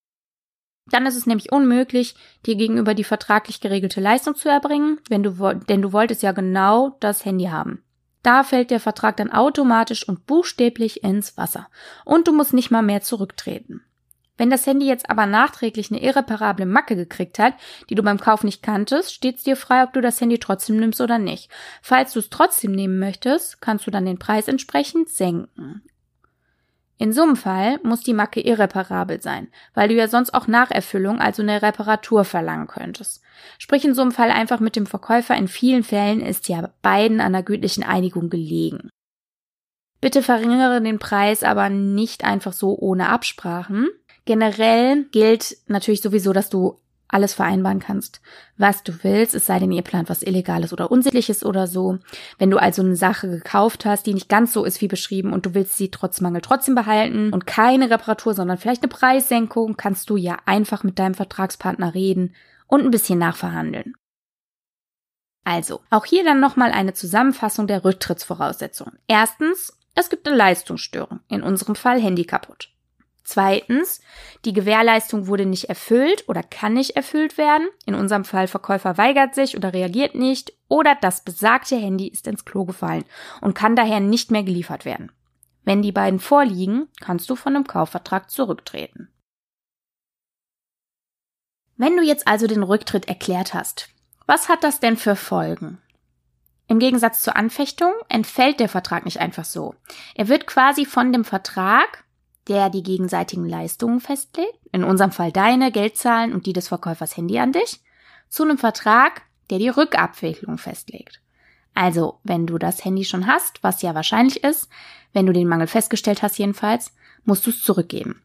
Dann 0.91 1.07
ist 1.07 1.17
es 1.17 1.27
nämlich 1.27 1.53
unmöglich, 1.53 2.15
dir 2.47 2.57
gegenüber 2.57 2.95
die 2.95 3.05
vertraglich 3.05 3.61
geregelte 3.61 4.01
Leistung 4.01 4.35
zu 4.35 4.49
erbringen, 4.49 5.01
wenn 5.09 5.23
du, 5.23 5.55
denn 5.69 5.83
du 5.83 5.93
wolltest 5.93 6.23
ja 6.23 6.33
genau 6.33 6.97
das 7.01 7.25
Handy 7.25 7.47
haben. 7.47 7.83
Da 8.23 8.45
fällt 8.45 8.71
der 8.71 8.81
Vertrag 8.81 9.17
dann 9.17 9.33
automatisch 9.33 10.07
und 10.09 10.27
buchstäblich 10.27 11.05
ins 11.05 11.37
Wasser. 11.37 11.69
Und 12.05 12.29
du 12.29 12.33
musst 12.33 12.53
nicht 12.53 12.71
mal 12.71 12.83
mehr 12.83 13.01
zurücktreten. 13.01 13.83
Wenn 14.39 14.51
das 14.51 14.67
Handy 14.67 14.87
jetzt 14.87 15.11
aber 15.11 15.27
nachträglich 15.27 15.91
eine 15.91 16.01
irreparable 16.01 16.65
Macke 16.65 16.95
gekriegt 16.95 17.41
hat, 17.41 17.55
die 17.91 17.97
du 17.97 18.05
beim 18.05 18.21
Kauf 18.21 18.45
nicht 18.45 18.63
kanntest, 18.63 19.13
steht's 19.13 19.43
dir 19.43 19.57
frei, 19.57 19.83
ob 19.83 19.93
du 19.93 20.01
das 20.01 20.21
Handy 20.21 20.39
trotzdem 20.39 20.77
nimmst 20.77 21.01
oder 21.01 21.19
nicht. 21.19 21.51
Falls 21.83 22.13
du 22.13 22.21
es 22.21 22.31
trotzdem 22.31 22.73
nehmen 22.73 23.01
möchtest, 23.01 23.61
kannst 23.61 23.87
du 23.87 23.91
dann 23.91 24.07
den 24.07 24.21
Preis 24.21 24.47
entsprechend 24.47 25.09
senken. 25.11 25.83
In 27.01 27.13
so 27.13 27.23
einem 27.23 27.37
Fall 27.37 27.79
muss 27.85 28.03
die 28.03 28.13
Macke 28.13 28.41
irreparabel 28.41 29.23
sein, 29.23 29.49
weil 29.73 29.89
du 29.89 29.95
ja 29.95 30.09
sonst 30.09 30.35
auch 30.35 30.49
Nacherfüllung, 30.49 31.21
also 31.21 31.43
eine 31.43 31.63
Reparatur 31.63 32.25
verlangen 32.25 32.67
könntest. 32.67 33.23
Sprich 33.57 33.85
in 33.85 33.95
so 33.95 34.03
einem 34.03 34.11
Fall 34.11 34.33
einfach 34.33 34.59
mit 34.59 34.75
dem 34.75 34.87
Verkäufer, 34.87 35.37
in 35.37 35.47
vielen 35.47 35.85
Fällen 35.85 36.21
ist 36.21 36.49
ja 36.49 36.71
beiden 36.83 37.21
an 37.21 37.33
der 37.33 37.45
gütlichen 37.45 37.85
Einigung 37.85 38.31
gelegen. 38.31 38.91
Bitte 40.01 40.23
verringere 40.23 40.81
den 40.83 40.99
Preis 40.99 41.45
aber 41.45 41.71
nicht 41.71 42.25
einfach 42.25 42.53
so 42.53 42.77
ohne 42.77 43.09
Absprachen. 43.09 43.89
Generell 44.25 45.05
gilt 45.13 45.57
natürlich 45.69 46.03
sowieso, 46.03 46.33
dass 46.33 46.51
du 46.51 46.81
alles 47.09 47.35
vereinbaren 47.35 47.81
kannst, 47.81 48.21
was 48.57 48.83
du 48.83 48.93
willst, 49.03 49.35
es 49.35 49.47
sei 49.47 49.59
denn, 49.59 49.73
ihr 49.73 49.83
plant 49.83 50.11
was 50.11 50.23
Illegales 50.23 50.73
oder 50.73 50.91
Unsittliches 50.91 51.45
oder 51.45 51.67
so. 51.67 51.99
Wenn 52.39 52.51
du 52.51 52.59
also 52.59 52.83
eine 52.83 52.97
Sache 52.97 53.29
gekauft 53.29 53.85
hast, 53.87 54.07
die 54.07 54.15
nicht 54.15 54.29
ganz 54.29 54.53
so 54.53 54.65
ist 54.65 54.81
wie 54.81 54.89
beschrieben 54.89 55.33
und 55.33 55.47
du 55.47 55.55
willst 55.55 55.77
sie 55.77 55.91
trotz 55.91 56.21
Mangel 56.21 56.43
trotzdem 56.43 56.75
behalten 56.75 57.33
und 57.33 57.47
keine 57.47 57.91
Reparatur, 57.91 58.35
sondern 58.35 58.59
vielleicht 58.59 58.83
eine 58.83 58.91
Preissenkung, 58.91 59.77
kannst 59.77 60.11
du 60.11 60.17
ja 60.17 60.37
einfach 60.45 60.85
mit 60.85 60.99
deinem 60.99 61.15
Vertragspartner 61.15 61.95
reden 61.95 62.35
und 62.67 62.83
ein 62.83 62.91
bisschen 62.91 63.19
nachverhandeln. 63.19 63.95
Also, 65.45 65.81
auch 65.89 66.05
hier 66.05 66.25
dann 66.25 66.41
nochmal 66.41 66.73
eine 66.73 66.93
Zusammenfassung 66.93 67.67
der 67.67 67.83
Rücktrittsvoraussetzungen. 67.83 68.99
Erstens, 69.07 69.73
es 69.95 70.11
gibt 70.11 70.29
eine 70.29 70.37
Leistungsstörung, 70.37 71.21
in 71.29 71.43
unserem 71.43 71.75
Fall 71.75 72.01
Handy 72.01 72.25
kaputt. 72.25 72.69
Zweitens, 73.29 74.01
die 74.47 74.55
Gewährleistung 74.55 75.27
wurde 75.27 75.45
nicht 75.45 75.65
erfüllt 75.65 76.27
oder 76.29 76.43
kann 76.43 76.73
nicht 76.73 76.97
erfüllt 76.97 77.37
werden. 77.37 77.69
In 77.85 77.95
unserem 77.95 78.25
Fall 78.25 78.49
Verkäufer 78.49 78.97
weigert 78.97 79.35
sich 79.35 79.55
oder 79.55 79.75
reagiert 79.75 80.15
nicht 80.15 80.55
oder 80.67 80.97
das 80.99 81.25
besagte 81.25 81.77
Handy 81.77 82.09
ist 82.09 82.27
ins 82.27 82.47
Klo 82.47 82.65
gefallen 82.65 83.05
und 83.43 83.55
kann 83.55 83.77
daher 83.77 84.01
nicht 84.01 84.31
mehr 84.31 84.45
geliefert 84.45 84.87
werden. 84.87 85.13
Wenn 85.63 85.83
die 85.83 85.93
beiden 85.93 86.21
vorliegen, 86.21 86.89
kannst 87.03 87.29
du 87.29 87.37
von 87.37 87.55
einem 87.55 87.67
Kaufvertrag 87.67 88.31
zurücktreten. 88.31 89.11
Wenn 91.77 91.99
du 91.99 92.03
jetzt 92.03 92.27
also 92.27 92.47
den 92.47 92.63
Rücktritt 92.63 93.09
erklärt 93.09 93.53
hast, 93.53 93.91
was 94.25 94.49
hat 94.49 94.65
das 94.65 94.81
denn 94.81 94.97
für 94.97 95.17
Folgen? 95.17 95.83
Im 96.67 96.79
Gegensatz 96.79 97.21
zur 97.21 97.37
Anfechtung 97.37 97.93
entfällt 98.09 98.59
der 98.59 98.71
Vertrag 98.71 99.05
nicht 99.05 99.21
einfach 99.21 99.45
so. 99.45 99.75
Er 100.15 100.29
wird 100.29 100.47
quasi 100.47 100.87
von 100.87 101.13
dem 101.13 101.27
Vertrag 101.27 102.05
der 102.49 102.71
die 102.71 102.83
gegenseitigen 102.83 103.49
Leistungen 103.49 104.01
festlegt, 104.01 104.59
in 104.73 104.85
unserem 104.85 105.13
Fall 105.13 105.33
deine, 105.33 105.71
Geldzahlen 105.71 106.33
und 106.33 106.47
die 106.47 106.53
des 106.53 106.69
Verkäufers 106.69 107.17
Handy 107.17 107.39
an 107.39 107.53
dich, 107.53 107.81
zu 108.29 108.43
einem 108.43 108.59
Vertrag, 108.59 109.23
der 109.51 109.59
die 109.59 109.69
Rückabwicklung 109.69 110.59
festlegt. 110.59 111.21
Also, 111.75 112.19
wenn 112.25 112.47
du 112.47 112.59
das 112.59 112.85
Handy 112.85 113.05
schon 113.05 113.27
hast, 113.27 113.63
was 113.63 113.83
ja 113.83 113.95
wahrscheinlich 113.95 114.43
ist, 114.43 114.69
wenn 115.13 115.27
du 115.27 115.33
den 115.33 115.49
Mangel 115.49 115.67
festgestellt 115.67 116.23
hast 116.23 116.39
jedenfalls, 116.39 116.93
musst 117.25 117.47
du 117.47 117.51
es 117.51 117.63
zurückgeben. 117.63 118.23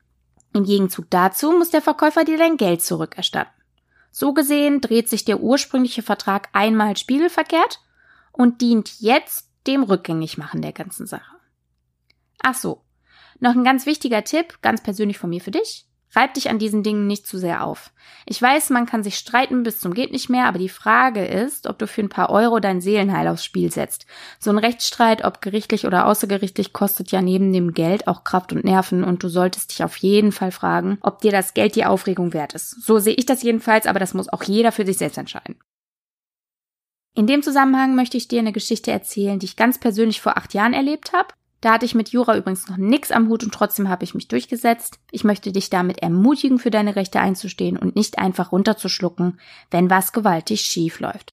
Im 0.53 0.63
Gegenzug 0.63 1.09
dazu 1.09 1.51
muss 1.51 1.69
der 1.69 1.81
Verkäufer 1.81 2.25
dir 2.25 2.37
dein 2.37 2.57
Geld 2.57 2.81
zurückerstatten. 2.81 3.53
So 4.11 4.33
gesehen 4.33 4.81
dreht 4.81 5.09
sich 5.09 5.25
der 5.25 5.39
ursprüngliche 5.39 6.03
Vertrag 6.03 6.49
einmal 6.53 6.95
spiegelverkehrt 6.97 7.79
und 8.31 8.61
dient 8.61 8.99
jetzt 8.99 9.49
dem 9.65 9.83
Rückgängigmachen 9.83 10.61
der 10.61 10.73
ganzen 10.73 11.07
Sache. 11.07 11.37
Ach 12.41 12.53
so, 12.53 12.81
noch 13.39 13.55
ein 13.55 13.63
ganz 13.63 13.85
wichtiger 13.85 14.23
Tipp, 14.23 14.61
ganz 14.61 14.81
persönlich 14.81 15.17
von 15.17 15.29
mir 15.29 15.41
für 15.41 15.51
dich. 15.51 15.85
Reib 16.15 16.35
dich 16.35 16.49
an 16.49 16.59
diesen 16.59 16.83
Dingen 16.83 17.07
nicht 17.07 17.25
zu 17.25 17.39
sehr 17.39 17.65
auf. 17.65 17.91
Ich 18.27 18.39
weiß, 18.39 18.69
man 18.69 18.85
kann 18.85 19.03
sich 19.03 19.15
streiten 19.15 19.63
bis 19.63 19.79
zum 19.79 19.95
geht 19.95 20.11
nicht 20.11 20.29
mehr, 20.29 20.45
aber 20.45 20.59
die 20.59 20.69
Frage 20.69 21.25
ist, 21.25 21.65
ob 21.65 21.79
du 21.79 21.87
für 21.87 22.01
ein 22.01 22.09
paar 22.09 22.29
Euro 22.29 22.59
dein 22.59 22.81
Seelenheil 22.81 23.27
aufs 23.27 23.43
Spiel 23.43 23.71
setzt. 23.71 24.05
So 24.39 24.51
ein 24.51 24.59
Rechtsstreit, 24.59 25.25
ob 25.25 25.41
gerichtlich 25.41 25.87
oder 25.87 26.05
außergerichtlich, 26.05 26.71
kostet 26.71 27.11
ja 27.11 27.23
neben 27.23 27.51
dem 27.51 27.73
Geld 27.73 28.07
auch 28.07 28.23
Kraft 28.23 28.53
und 28.53 28.63
Nerven 28.63 29.03
und 29.03 29.23
du 29.23 29.27
solltest 29.27 29.71
dich 29.71 29.83
auf 29.83 29.97
jeden 29.97 30.31
Fall 30.31 30.51
fragen, 30.51 30.99
ob 31.01 31.19
dir 31.21 31.31
das 31.31 31.55
Geld 31.55 31.75
die 31.75 31.85
Aufregung 31.85 32.33
wert 32.33 32.53
ist. 32.53 32.85
So 32.85 32.99
sehe 32.99 33.15
ich 33.15 33.25
das 33.25 33.41
jedenfalls, 33.41 33.87
aber 33.87 33.99
das 33.99 34.13
muss 34.13 34.29
auch 34.29 34.43
jeder 34.43 34.71
für 34.71 34.85
sich 34.85 34.97
selbst 34.99 35.17
entscheiden. 35.17 35.55
In 37.15 37.25
dem 37.25 37.41
Zusammenhang 37.41 37.95
möchte 37.95 38.17
ich 38.17 38.27
dir 38.27 38.39
eine 38.39 38.53
Geschichte 38.53 38.91
erzählen, 38.91 39.39
die 39.39 39.45
ich 39.45 39.55
ganz 39.55 39.79
persönlich 39.79 40.21
vor 40.21 40.37
acht 40.37 40.53
Jahren 40.53 40.73
erlebt 40.73 41.11
habe 41.11 41.33
da 41.63 41.71
hatte 41.71 41.85
ich 41.85 41.95
mit 41.95 42.09
Jura 42.09 42.35
übrigens 42.35 42.67
noch 42.67 42.75
nix 42.75 43.09
am 43.09 43.29
Hut 43.29 43.41
und 43.45 43.53
trotzdem 43.53 43.87
habe 43.87 44.03
ich 44.03 44.13
mich 44.13 44.27
durchgesetzt. 44.27 44.99
Ich 45.11 45.23
möchte 45.23 45.53
dich 45.53 45.69
damit 45.69 45.99
ermutigen, 45.99 46.59
für 46.59 46.71
deine 46.71 46.97
Rechte 46.97 47.21
einzustehen 47.21 47.77
und 47.77 47.95
nicht 47.95 48.19
einfach 48.19 48.51
runterzuschlucken, 48.51 49.39
wenn 49.71 49.89
was 49.89 50.11
gewaltig 50.11 50.59
schief 50.59 50.99
läuft. 50.99 51.29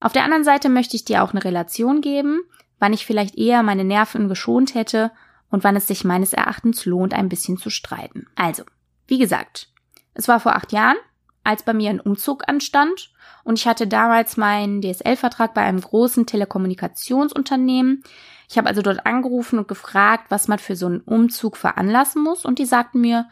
Auf 0.00 0.12
der 0.12 0.24
anderen 0.24 0.44
Seite 0.44 0.68
möchte 0.68 0.96
ich 0.96 1.06
dir 1.06 1.22
auch 1.22 1.30
eine 1.30 1.44
Relation 1.44 2.02
geben, 2.02 2.42
wann 2.78 2.92
ich 2.92 3.06
vielleicht 3.06 3.38
eher 3.38 3.62
meine 3.62 3.84
Nerven 3.84 4.28
geschont 4.28 4.74
hätte 4.74 5.12
und 5.50 5.64
wann 5.64 5.76
es 5.76 5.86
sich 5.86 6.04
meines 6.04 6.34
Erachtens 6.34 6.84
lohnt, 6.84 7.14
ein 7.14 7.30
bisschen 7.30 7.56
zu 7.56 7.70
streiten. 7.70 8.26
Also, 8.34 8.64
wie 9.06 9.18
gesagt, 9.18 9.68
es 10.12 10.28
war 10.28 10.40
vor 10.40 10.56
acht 10.56 10.72
Jahren, 10.72 10.98
als 11.42 11.62
bei 11.62 11.72
mir 11.72 11.88
ein 11.88 12.00
Umzug 12.00 12.46
anstand 12.48 13.14
und 13.44 13.58
ich 13.58 13.66
hatte 13.66 13.86
damals 13.86 14.36
meinen 14.36 14.82
DSL-Vertrag 14.82 15.54
bei 15.54 15.62
einem 15.62 15.80
großen 15.80 16.26
Telekommunikationsunternehmen. 16.26 18.04
Ich 18.52 18.58
habe 18.58 18.68
also 18.68 18.82
dort 18.82 19.06
angerufen 19.06 19.58
und 19.58 19.66
gefragt, 19.66 20.26
was 20.28 20.46
man 20.46 20.58
für 20.58 20.76
so 20.76 20.84
einen 20.84 21.00
Umzug 21.00 21.56
veranlassen 21.56 22.22
muss. 22.22 22.44
Und 22.44 22.58
die 22.58 22.66
sagten 22.66 23.00
mir, 23.00 23.26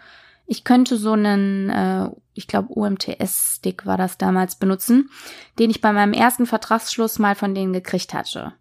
ich 0.46 0.64
könnte 0.64 0.96
so 0.96 1.12
einen, 1.12 1.68
äh, 1.68 2.08
ich 2.32 2.46
glaube 2.46 2.72
UMTS-Stick 2.72 3.84
war 3.84 3.98
das 3.98 4.16
damals, 4.16 4.56
benutzen, 4.56 5.10
den 5.58 5.68
ich 5.68 5.82
bei 5.82 5.92
meinem 5.92 6.14
ersten 6.14 6.46
Vertragsschluss 6.46 7.18
mal 7.18 7.34
von 7.34 7.54
denen 7.54 7.74
gekriegt 7.74 8.14
hatte. 8.14 8.54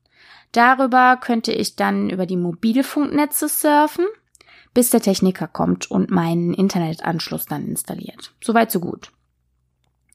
Darüber 0.51 1.15
könnte 1.15 1.53
ich 1.53 1.77
dann 1.77 2.09
über 2.09 2.25
die 2.25 2.35
Mobilfunknetze 2.35 3.47
surfen, 3.47 4.05
bis 4.73 4.89
der 4.89 4.99
Techniker 5.01 5.47
kommt 5.47 5.89
und 5.89 6.11
meinen 6.11 6.53
Internetanschluss 6.53 7.45
dann 7.45 7.69
installiert. 7.69 8.33
Soweit 8.43 8.69
so 8.69 8.81
gut. 8.81 9.13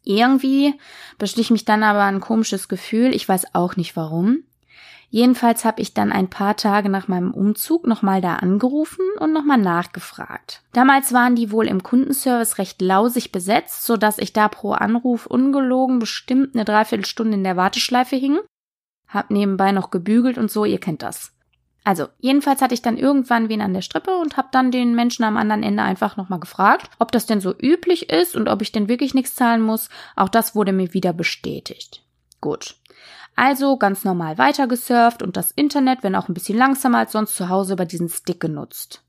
Irgendwie 0.02 0.74
beschlich 1.16 1.50
mich 1.50 1.64
dann 1.64 1.83
aber 1.83 2.02
ein 2.02 2.20
komisches 2.20 2.68
Gefühl, 2.68 3.14
ich 3.14 3.26
weiß 3.26 3.54
auch 3.54 3.76
nicht 3.76 3.96
warum. 3.96 4.44
Jedenfalls 5.10 5.64
habe 5.64 5.80
ich 5.80 5.94
dann 5.94 6.12
ein 6.12 6.28
paar 6.28 6.56
Tage 6.56 6.88
nach 6.88 7.08
meinem 7.08 7.32
Umzug 7.32 7.86
nochmal 7.86 8.20
da 8.20 8.36
angerufen 8.36 9.04
und 9.20 9.32
nochmal 9.32 9.58
nachgefragt. 9.58 10.62
Damals 10.72 11.12
waren 11.12 11.36
die 11.36 11.52
wohl 11.52 11.68
im 11.68 11.82
Kundenservice 11.82 12.58
recht 12.58 12.82
lausig 12.82 13.30
besetzt, 13.30 13.86
so 13.86 13.96
dass 13.96 14.18
ich 14.18 14.32
da 14.32 14.48
pro 14.48 14.72
Anruf 14.72 15.26
ungelogen 15.26 15.98
bestimmt 15.98 16.54
eine 16.54 16.64
Dreiviertelstunde 16.64 17.34
in 17.34 17.44
der 17.44 17.56
Warteschleife 17.56 18.16
hing. 18.16 18.38
Hab 19.08 19.30
nebenbei 19.30 19.72
noch 19.72 19.90
gebügelt 19.90 20.38
und 20.38 20.50
so, 20.50 20.64
ihr 20.64 20.80
kennt 20.80 21.02
das. 21.02 21.34
Also, 21.84 22.08
jedenfalls 22.18 22.62
hatte 22.62 22.72
ich 22.72 22.80
dann 22.80 22.96
irgendwann 22.96 23.50
wen 23.50 23.60
an 23.60 23.74
der 23.74 23.82
Strippe 23.82 24.16
und 24.16 24.38
habe 24.38 24.48
dann 24.50 24.70
den 24.70 24.94
Menschen 24.94 25.22
am 25.22 25.36
anderen 25.36 25.62
Ende 25.62 25.82
einfach 25.82 26.16
nochmal 26.16 26.40
gefragt, 26.40 26.90
ob 26.98 27.12
das 27.12 27.26
denn 27.26 27.42
so 27.42 27.54
üblich 27.56 28.08
ist 28.08 28.34
und 28.34 28.48
ob 28.48 28.62
ich 28.62 28.72
denn 28.72 28.88
wirklich 28.88 29.12
nichts 29.12 29.34
zahlen 29.34 29.60
muss. 29.60 29.90
Auch 30.16 30.30
das 30.30 30.54
wurde 30.54 30.72
mir 30.72 30.94
wieder 30.94 31.12
bestätigt. 31.12 32.02
Gut. 32.40 32.76
Also 33.36 33.76
ganz 33.76 34.04
normal 34.04 34.38
weitergesurft 34.38 35.22
und 35.22 35.36
das 35.36 35.50
Internet, 35.50 36.02
wenn 36.02 36.14
auch 36.14 36.28
ein 36.28 36.34
bisschen 36.34 36.58
langsamer 36.58 36.98
als 36.98 37.12
sonst 37.12 37.36
zu 37.36 37.48
Hause, 37.48 37.72
über 37.74 37.84
diesen 37.84 38.08
Stick 38.08 38.40
genutzt. 38.40 39.02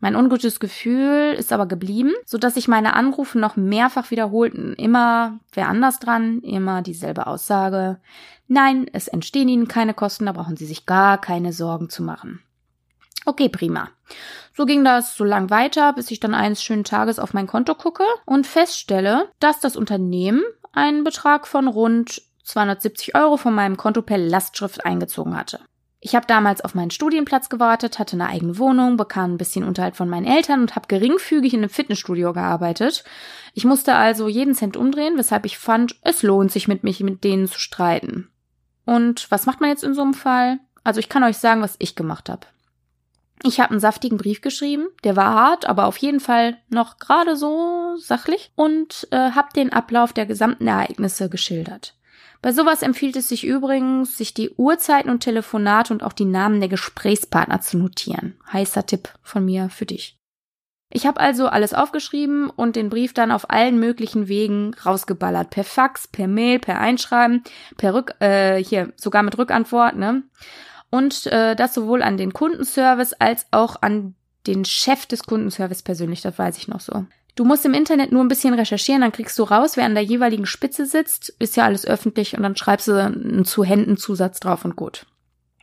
Mein 0.00 0.14
ungutes 0.14 0.60
Gefühl 0.60 1.34
ist 1.38 1.52
aber 1.52 1.66
geblieben, 1.66 2.12
so 2.26 2.36
dass 2.36 2.54
sich 2.54 2.68
meine 2.68 2.94
Anrufe 2.94 3.38
noch 3.38 3.56
mehrfach 3.56 4.10
wiederholten. 4.10 4.74
Immer 4.74 5.40
wer 5.52 5.68
anders 5.68 5.98
dran, 5.98 6.40
immer 6.40 6.82
dieselbe 6.82 7.26
Aussage. 7.26 7.98
Nein, 8.46 8.88
es 8.92 9.08
entstehen 9.08 9.48
Ihnen 9.48 9.68
keine 9.68 9.94
Kosten, 9.94 10.26
da 10.26 10.32
brauchen 10.32 10.56
Sie 10.56 10.66
sich 10.66 10.84
gar 10.86 11.18
keine 11.18 11.52
Sorgen 11.52 11.88
zu 11.88 12.02
machen. 12.02 12.42
Okay, 13.24 13.48
prima. 13.48 13.88
So 14.54 14.66
ging 14.66 14.84
das 14.84 15.16
so 15.16 15.24
lang 15.24 15.50
weiter, 15.50 15.92
bis 15.94 16.10
ich 16.10 16.20
dann 16.20 16.34
eines 16.34 16.62
schönen 16.62 16.84
Tages 16.84 17.18
auf 17.18 17.34
mein 17.34 17.46
Konto 17.46 17.74
gucke 17.74 18.04
und 18.24 18.46
feststelle, 18.46 19.28
dass 19.40 19.60
das 19.60 19.76
Unternehmen 19.76 20.42
einen 20.72 21.04
Betrag 21.04 21.46
von 21.46 21.66
rund 21.66 22.22
270 22.46 23.14
Euro 23.14 23.36
von 23.36 23.54
meinem 23.54 23.76
Konto 23.76 24.02
per 24.02 24.18
Lastschrift 24.18 24.86
eingezogen 24.86 25.36
hatte. 25.36 25.60
Ich 26.00 26.14
habe 26.14 26.26
damals 26.26 26.60
auf 26.60 26.74
meinen 26.76 26.92
Studienplatz 26.92 27.48
gewartet, 27.48 27.98
hatte 27.98 28.14
eine 28.14 28.28
eigene 28.28 28.58
Wohnung, 28.58 28.96
bekam 28.96 29.34
ein 29.34 29.38
bisschen 29.38 29.64
Unterhalt 29.64 29.96
von 29.96 30.08
meinen 30.08 30.26
Eltern 30.26 30.60
und 30.60 30.76
habe 30.76 30.86
geringfügig 30.86 31.52
in 31.52 31.60
einem 31.60 31.70
Fitnessstudio 31.70 32.32
gearbeitet. 32.32 33.02
Ich 33.54 33.64
musste 33.64 33.96
also 33.96 34.28
jeden 34.28 34.54
Cent 34.54 34.76
umdrehen, 34.76 35.18
weshalb 35.18 35.46
ich 35.46 35.58
fand, 35.58 35.96
es 36.02 36.22
lohnt 36.22 36.52
sich 36.52 36.68
mit 36.68 36.84
mich 36.84 37.00
mit 37.00 37.24
denen 37.24 37.48
zu 37.48 37.58
streiten. 37.58 38.30
Und 38.84 39.28
was 39.32 39.46
macht 39.46 39.60
man 39.60 39.70
jetzt 39.70 39.82
in 39.82 39.94
so 39.94 40.02
einem 40.02 40.14
Fall? 40.14 40.60
Also 40.84 41.00
ich 41.00 41.08
kann 41.08 41.24
euch 41.24 41.38
sagen, 41.38 41.62
was 41.62 41.74
ich 41.80 41.96
gemacht 41.96 42.28
habe. 42.28 42.46
Ich 43.42 43.58
habe 43.58 43.72
einen 43.72 43.80
saftigen 43.80 44.16
Brief 44.16 44.40
geschrieben, 44.40 44.86
der 45.02 45.16
war 45.16 45.34
hart, 45.34 45.66
aber 45.66 45.86
auf 45.86 45.96
jeden 45.96 46.20
Fall 46.20 46.56
noch 46.68 46.98
gerade 46.98 47.36
so 47.36 47.96
sachlich 47.96 48.52
und 48.54 49.08
äh, 49.10 49.32
habe 49.32 49.48
den 49.56 49.72
Ablauf 49.72 50.12
der 50.12 50.26
gesamten 50.26 50.68
Ereignisse 50.68 51.28
geschildert. 51.28 51.95
Bei 52.46 52.52
sowas 52.52 52.82
empfiehlt 52.82 53.16
es 53.16 53.28
sich 53.28 53.44
übrigens, 53.44 54.16
sich 54.16 54.32
die 54.32 54.50
Uhrzeiten 54.50 55.10
und 55.10 55.18
Telefonate 55.18 55.92
und 55.92 56.04
auch 56.04 56.12
die 56.12 56.24
Namen 56.24 56.60
der 56.60 56.68
Gesprächspartner 56.68 57.60
zu 57.60 57.76
notieren. 57.76 58.36
Heißer 58.52 58.86
Tipp 58.86 59.08
von 59.20 59.44
mir 59.44 59.68
für 59.68 59.84
dich. 59.84 60.16
Ich 60.88 61.08
habe 61.08 61.18
also 61.18 61.48
alles 61.48 61.74
aufgeschrieben 61.74 62.48
und 62.48 62.76
den 62.76 62.88
Brief 62.88 63.12
dann 63.12 63.32
auf 63.32 63.50
allen 63.50 63.80
möglichen 63.80 64.28
Wegen 64.28 64.74
rausgeballert. 64.74 65.50
Per 65.50 65.64
Fax, 65.64 66.06
per 66.06 66.28
Mail, 66.28 66.60
per 66.60 66.78
Einschreiben, 66.78 67.42
per 67.78 67.94
Rück, 67.94 68.14
äh, 68.20 68.62
hier, 68.62 68.92
sogar 68.94 69.24
mit 69.24 69.36
Rückantwort, 69.36 69.96
ne? 69.96 70.22
Und 70.88 71.26
äh, 71.26 71.56
das 71.56 71.74
sowohl 71.74 72.00
an 72.00 72.16
den 72.16 72.32
Kundenservice 72.32 73.14
als 73.14 73.46
auch 73.50 73.82
an 73.82 74.14
den 74.46 74.64
Chef 74.64 75.06
des 75.06 75.24
Kundenservice 75.24 75.82
persönlich, 75.82 76.22
das 76.22 76.38
weiß 76.38 76.58
ich 76.58 76.68
noch 76.68 76.78
so. 76.78 77.06
Du 77.36 77.44
musst 77.44 77.66
im 77.66 77.74
Internet 77.74 78.12
nur 78.12 78.24
ein 78.24 78.28
bisschen 78.28 78.54
recherchieren, 78.54 79.02
dann 79.02 79.12
kriegst 79.12 79.38
du 79.38 79.44
raus, 79.44 79.76
wer 79.76 79.84
an 79.84 79.94
der 79.94 80.02
jeweiligen 80.02 80.46
Spitze 80.46 80.86
sitzt, 80.86 81.28
ist 81.38 81.54
ja 81.54 81.64
alles 81.64 81.86
öffentlich 81.86 82.36
und 82.36 82.42
dann 82.42 82.56
schreibst 82.56 82.88
du 82.88 82.94
einen 82.94 83.44
zu 83.44 83.62
Händen 83.62 83.98
Zusatz 83.98 84.40
drauf 84.40 84.64
und 84.64 84.74
gut. 84.74 85.06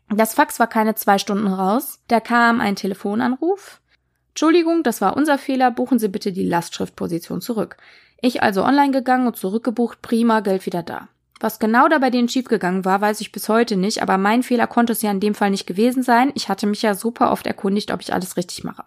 Das 0.10 0.36
Fax 0.36 0.60
war 0.60 0.68
keine 0.68 0.94
zwei 0.94 1.18
Stunden 1.18 1.48
raus. 1.48 2.00
Da 2.08 2.20
kam 2.20 2.62
ein 2.62 2.76
Telefonanruf. 2.76 3.82
Entschuldigung, 4.30 4.84
das 4.84 5.02
war 5.02 5.18
unser 5.18 5.38
Fehler, 5.40 5.72
buchen 5.72 5.98
Sie 5.98 6.08
bitte 6.08 6.32
die 6.32 6.48
Lastschriftposition 6.48 7.42
zurück. 7.42 7.78
Ich 8.22 8.44
also 8.44 8.64
online 8.64 8.92
gegangen 8.92 9.28
und 9.28 9.36
zurückgebucht, 9.36 10.02
prima, 10.02 10.42
Geld 10.42 10.66
wieder 10.66 10.84
da. 10.84 11.08
Was 11.40 11.60
genau 11.60 11.90
da 11.90 11.98
bei 11.98 12.10
denen 12.10 12.30
schiefgegangen 12.30 12.86
war, 12.86 13.02
weiß 13.02 13.20
ich 13.20 13.32
bis 13.32 13.50
heute 13.50 13.76
nicht, 13.76 14.02
aber 14.02 14.18
mein 14.18 14.44
Fehler 14.44 14.66
konnte 14.66 14.94
es 14.94 15.02
ja 15.02 15.12
in 15.12 15.20
dem 15.20 15.36
Fall 15.36 15.50
nicht 15.50 15.68
gewesen 15.68 16.02
sein. 16.02 16.32
Ich 16.36 16.48
hatte 16.48 16.68
mich 16.68 16.82
ja 16.82 16.94
super 16.96 17.32
oft 17.32 17.46
erkundigt, 17.46 17.92
ob 17.92 18.02
ich 18.02 18.14
alles 18.14 18.38
richtig 18.38 18.64
mache. 18.64 18.86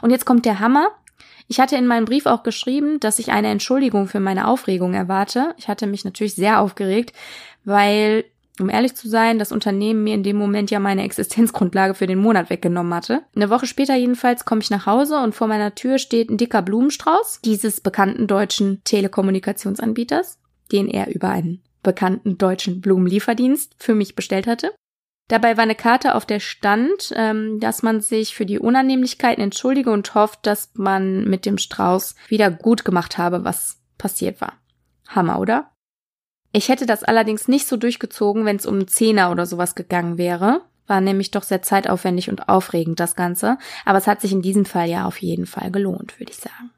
Und 0.00 0.10
jetzt 0.10 0.24
kommt 0.24 0.44
der 0.44 0.58
Hammer. 0.58 0.88
Ich 1.48 1.60
hatte 1.60 1.76
in 1.76 1.86
meinem 1.86 2.04
Brief 2.04 2.26
auch 2.26 2.42
geschrieben, 2.42 3.00
dass 3.00 3.18
ich 3.18 3.32
eine 3.32 3.48
Entschuldigung 3.48 4.06
für 4.06 4.20
meine 4.20 4.48
Aufregung 4.48 4.94
erwarte. 4.94 5.54
Ich 5.58 5.68
hatte 5.68 5.86
mich 5.86 6.04
natürlich 6.04 6.34
sehr 6.34 6.60
aufgeregt, 6.60 7.12
weil, 7.64 8.24
um 8.60 8.68
ehrlich 8.68 8.94
zu 8.94 9.08
sein, 9.08 9.38
das 9.38 9.52
Unternehmen 9.52 10.04
mir 10.04 10.14
in 10.14 10.22
dem 10.22 10.36
Moment 10.36 10.70
ja 10.70 10.78
meine 10.78 11.04
Existenzgrundlage 11.04 11.94
für 11.94 12.06
den 12.06 12.18
Monat 12.18 12.50
weggenommen 12.50 12.94
hatte. 12.94 13.22
Eine 13.34 13.50
Woche 13.50 13.66
später 13.66 13.94
jedenfalls 13.94 14.44
komme 14.44 14.60
ich 14.60 14.70
nach 14.70 14.86
Hause 14.86 15.18
und 15.18 15.34
vor 15.34 15.46
meiner 15.46 15.74
Tür 15.74 15.98
steht 15.98 16.30
ein 16.30 16.38
dicker 16.38 16.62
Blumenstrauß 16.62 17.40
dieses 17.44 17.80
bekannten 17.80 18.26
deutschen 18.26 18.82
Telekommunikationsanbieters, 18.84 20.38
den 20.70 20.88
er 20.88 21.14
über 21.14 21.28
einen 21.28 21.62
bekannten 21.82 22.38
deutschen 22.38 22.80
Blumenlieferdienst 22.80 23.74
für 23.78 23.94
mich 23.94 24.14
bestellt 24.14 24.46
hatte. 24.46 24.72
Dabei 25.32 25.56
war 25.56 25.62
eine 25.62 25.74
Karte, 25.74 26.14
auf 26.14 26.26
der 26.26 26.40
stand, 26.40 27.10
ähm, 27.16 27.58
dass 27.58 27.82
man 27.82 28.02
sich 28.02 28.34
für 28.34 28.44
die 28.44 28.58
Unannehmlichkeiten 28.58 29.42
entschuldige 29.42 29.90
und 29.90 30.14
hofft, 30.14 30.46
dass 30.46 30.72
man 30.74 31.24
mit 31.24 31.46
dem 31.46 31.56
Strauß 31.56 32.16
wieder 32.28 32.50
gut 32.50 32.84
gemacht 32.84 33.16
habe, 33.16 33.42
was 33.42 33.78
passiert 33.96 34.42
war. 34.42 34.52
Hammer, 35.08 35.40
oder? 35.40 35.70
Ich 36.52 36.68
hätte 36.68 36.84
das 36.84 37.02
allerdings 37.02 37.48
nicht 37.48 37.66
so 37.66 37.78
durchgezogen, 37.78 38.44
wenn 38.44 38.56
es 38.56 38.66
um 38.66 38.86
Zehner 38.86 39.30
oder 39.30 39.46
sowas 39.46 39.74
gegangen 39.74 40.18
wäre. 40.18 40.66
War 40.86 41.00
nämlich 41.00 41.30
doch 41.30 41.44
sehr 41.44 41.62
zeitaufwendig 41.62 42.28
und 42.28 42.50
aufregend, 42.50 43.00
das 43.00 43.16
Ganze. 43.16 43.56
Aber 43.86 43.96
es 43.96 44.06
hat 44.06 44.20
sich 44.20 44.32
in 44.32 44.42
diesem 44.42 44.66
Fall 44.66 44.90
ja 44.90 45.06
auf 45.06 45.16
jeden 45.22 45.46
Fall 45.46 45.70
gelohnt, 45.70 46.20
würde 46.20 46.32
ich 46.32 46.40
sagen. 46.40 46.72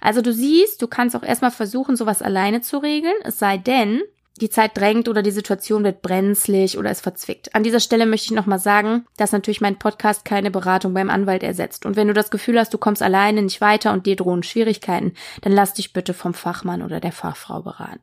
Also 0.00 0.22
du 0.22 0.32
siehst, 0.32 0.80
du 0.82 0.86
kannst 0.86 1.16
auch 1.16 1.24
erstmal 1.24 1.50
versuchen, 1.50 1.96
sowas 1.96 2.22
alleine 2.22 2.60
zu 2.60 2.78
regeln, 2.78 3.16
es 3.24 3.40
sei 3.40 3.58
denn, 3.58 4.02
die 4.38 4.50
Zeit 4.50 4.76
drängt 4.76 5.08
oder 5.08 5.22
die 5.22 5.30
Situation 5.30 5.84
wird 5.84 6.02
brenzlig 6.02 6.78
oder 6.78 6.90
es 6.90 7.00
verzwickt. 7.00 7.54
An 7.54 7.62
dieser 7.62 7.80
Stelle 7.80 8.06
möchte 8.06 8.26
ich 8.26 8.30
nochmal 8.32 8.58
sagen, 8.58 9.04
dass 9.16 9.32
natürlich 9.32 9.60
mein 9.60 9.78
Podcast 9.78 10.24
keine 10.24 10.50
Beratung 10.50 10.94
beim 10.94 11.10
Anwalt 11.10 11.42
ersetzt. 11.42 11.84
Und 11.84 11.96
wenn 11.96 12.08
du 12.08 12.14
das 12.14 12.30
Gefühl 12.30 12.58
hast, 12.58 12.72
du 12.72 12.78
kommst 12.78 13.02
alleine 13.02 13.42
nicht 13.42 13.60
weiter 13.60 13.92
und 13.92 14.06
dir 14.06 14.16
drohen 14.16 14.42
Schwierigkeiten, 14.42 15.12
dann 15.42 15.52
lass 15.52 15.74
dich 15.74 15.92
bitte 15.92 16.14
vom 16.14 16.34
Fachmann 16.34 16.82
oder 16.82 17.00
der 17.00 17.12
Fachfrau 17.12 17.62
beraten. 17.62 18.00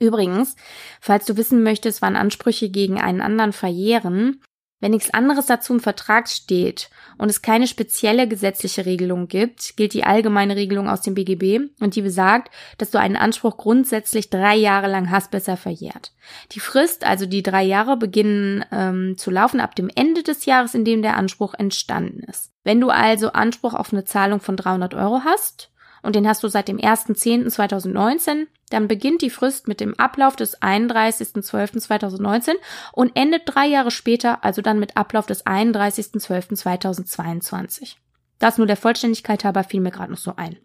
Übrigens, 0.00 0.54
falls 1.00 1.24
du 1.24 1.36
wissen 1.36 1.62
möchtest, 1.62 2.02
wann 2.02 2.14
Ansprüche 2.14 2.68
gegen 2.70 3.00
einen 3.00 3.20
anderen 3.20 3.52
verjähren, 3.52 4.40
Wenn 4.80 4.92
nichts 4.92 5.12
anderes 5.12 5.46
dazu 5.46 5.74
im 5.74 5.80
Vertrag 5.80 6.28
steht 6.28 6.88
und 7.16 7.28
es 7.28 7.42
keine 7.42 7.66
spezielle 7.66 8.28
gesetzliche 8.28 8.86
Regelung 8.86 9.26
gibt, 9.26 9.76
gilt 9.76 9.92
die 9.92 10.04
allgemeine 10.04 10.54
Regelung 10.54 10.88
aus 10.88 11.00
dem 11.00 11.14
BGB 11.14 11.68
und 11.80 11.96
die 11.96 12.02
besagt, 12.02 12.54
dass 12.78 12.92
du 12.92 13.00
einen 13.00 13.16
Anspruch 13.16 13.56
grundsätzlich 13.56 14.30
drei 14.30 14.54
Jahre 14.54 14.88
lang 14.88 15.10
hast, 15.10 15.32
bis 15.32 15.48
er 15.48 15.56
verjährt. 15.56 16.12
Die 16.52 16.60
Frist, 16.60 17.04
also 17.04 17.26
die 17.26 17.42
drei 17.42 17.64
Jahre, 17.64 17.96
beginnen 17.96 18.64
ähm, 18.70 19.16
zu 19.18 19.32
laufen 19.32 19.58
ab 19.58 19.74
dem 19.74 19.90
Ende 19.92 20.22
des 20.22 20.44
Jahres, 20.44 20.74
in 20.74 20.84
dem 20.84 21.02
der 21.02 21.16
Anspruch 21.16 21.54
entstanden 21.54 22.20
ist. 22.20 22.52
Wenn 22.62 22.80
du 22.80 22.90
also 22.90 23.32
Anspruch 23.32 23.74
auf 23.74 23.92
eine 23.92 24.04
Zahlung 24.04 24.40
von 24.40 24.56
300 24.56 24.94
Euro 24.94 25.22
hast 25.24 25.70
und 26.02 26.16
den 26.16 26.28
hast 26.28 26.42
du 26.42 26.48
seit 26.48 26.68
dem 26.68 26.76
1.10.2019, 26.78 28.46
dann 28.70 28.88
beginnt 28.88 29.22
die 29.22 29.30
Frist 29.30 29.68
mit 29.68 29.80
dem 29.80 29.98
Ablauf 29.98 30.36
des 30.36 30.60
31.12.2019 30.60 32.52
und 32.92 33.16
endet 33.16 33.44
drei 33.46 33.66
Jahre 33.66 33.90
später, 33.90 34.44
also 34.44 34.60
dann 34.62 34.78
mit 34.78 34.96
Ablauf 34.96 35.26
des 35.26 35.44
31.12.2022. 35.46 37.96
Das 38.38 38.58
nur 38.58 38.66
der 38.66 38.76
Vollständigkeit 38.76 39.44
halber 39.44 39.64
fiel 39.64 39.80
mir 39.80 39.90
gerade 39.90 40.12
noch 40.12 40.18
so 40.18 40.34
ein. 40.36 40.58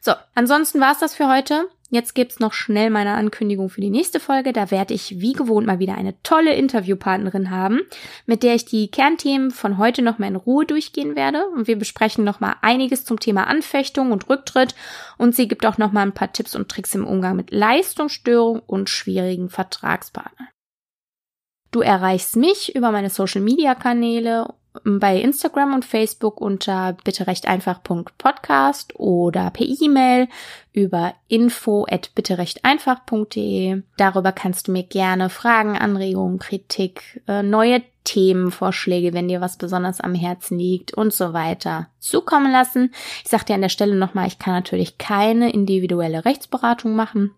So, 0.00 0.12
ansonsten 0.34 0.80
war's 0.80 0.98
das 0.98 1.14
für 1.14 1.28
heute. 1.28 1.68
Jetzt 1.88 2.14
gibt's 2.14 2.40
noch 2.40 2.52
schnell 2.52 2.90
meine 2.90 3.14
Ankündigung 3.14 3.70
für 3.70 3.80
die 3.80 3.90
nächste 3.90 4.18
Folge. 4.18 4.52
Da 4.52 4.72
werde 4.72 4.92
ich 4.92 5.20
wie 5.20 5.34
gewohnt 5.34 5.66
mal 5.66 5.78
wieder 5.78 5.94
eine 5.94 6.20
tolle 6.22 6.54
Interviewpartnerin 6.54 7.50
haben, 7.50 7.82
mit 8.26 8.42
der 8.42 8.56
ich 8.56 8.64
die 8.64 8.90
Kernthemen 8.90 9.52
von 9.52 9.78
heute 9.78 10.02
noch 10.02 10.18
mal 10.18 10.26
in 10.26 10.36
Ruhe 10.36 10.66
durchgehen 10.66 11.14
werde. 11.14 11.46
Und 11.54 11.68
wir 11.68 11.78
besprechen 11.78 12.24
noch 12.24 12.40
mal 12.40 12.56
einiges 12.60 13.04
zum 13.04 13.20
Thema 13.20 13.46
Anfechtung 13.46 14.10
und 14.10 14.28
Rücktritt. 14.28 14.74
Und 15.16 15.36
sie 15.36 15.46
gibt 15.46 15.64
auch 15.64 15.78
noch 15.78 15.92
mal 15.92 16.02
ein 16.02 16.14
paar 16.14 16.32
Tipps 16.32 16.56
und 16.56 16.68
Tricks 16.68 16.94
im 16.94 17.06
Umgang 17.06 17.36
mit 17.36 17.52
Leistungsstörung 17.52 18.60
und 18.66 18.90
schwierigen 18.90 19.48
Vertragspartnern. 19.48 20.48
Du 21.70 21.82
erreichst 21.82 22.36
mich 22.36 22.74
über 22.74 22.90
meine 22.90 23.10
Social 23.10 23.42
Media 23.42 23.74
Kanäle 23.74 24.54
bei 24.84 25.20
Instagram 25.20 25.74
und 25.74 25.84
Facebook 25.84 26.40
unter 26.40 26.96
bitte 27.04 27.26
recht 27.26 27.46
einfach.podcast 27.46 28.98
oder 28.98 29.50
per 29.50 29.66
E-Mail 29.66 30.28
über 30.72 31.14
info 31.28 31.86
at 31.90 32.14
bitte 32.14 32.38
recht 32.38 32.64
einfach.de. 32.64 33.82
Darüber 33.96 34.32
kannst 34.32 34.68
du 34.68 34.72
mir 34.72 34.82
gerne 34.82 35.30
Fragen, 35.30 35.76
Anregungen, 35.76 36.38
Kritik, 36.38 37.22
äh, 37.26 37.42
neue 37.42 37.82
Themenvorschläge, 38.04 39.12
wenn 39.12 39.28
dir 39.28 39.40
was 39.40 39.58
besonders 39.58 40.00
am 40.00 40.14
Herzen 40.14 40.58
liegt 40.58 40.94
und 40.94 41.12
so 41.12 41.32
weiter 41.32 41.88
zukommen 41.98 42.52
lassen. 42.52 42.92
Ich 43.24 43.30
sag 43.30 43.44
dir 43.44 43.54
an 43.54 43.62
der 43.62 43.68
Stelle 43.68 43.96
nochmal, 43.96 44.28
ich 44.28 44.38
kann 44.38 44.54
natürlich 44.54 44.96
keine 44.96 45.52
individuelle 45.52 46.24
Rechtsberatung 46.24 46.94
machen. 46.94 47.34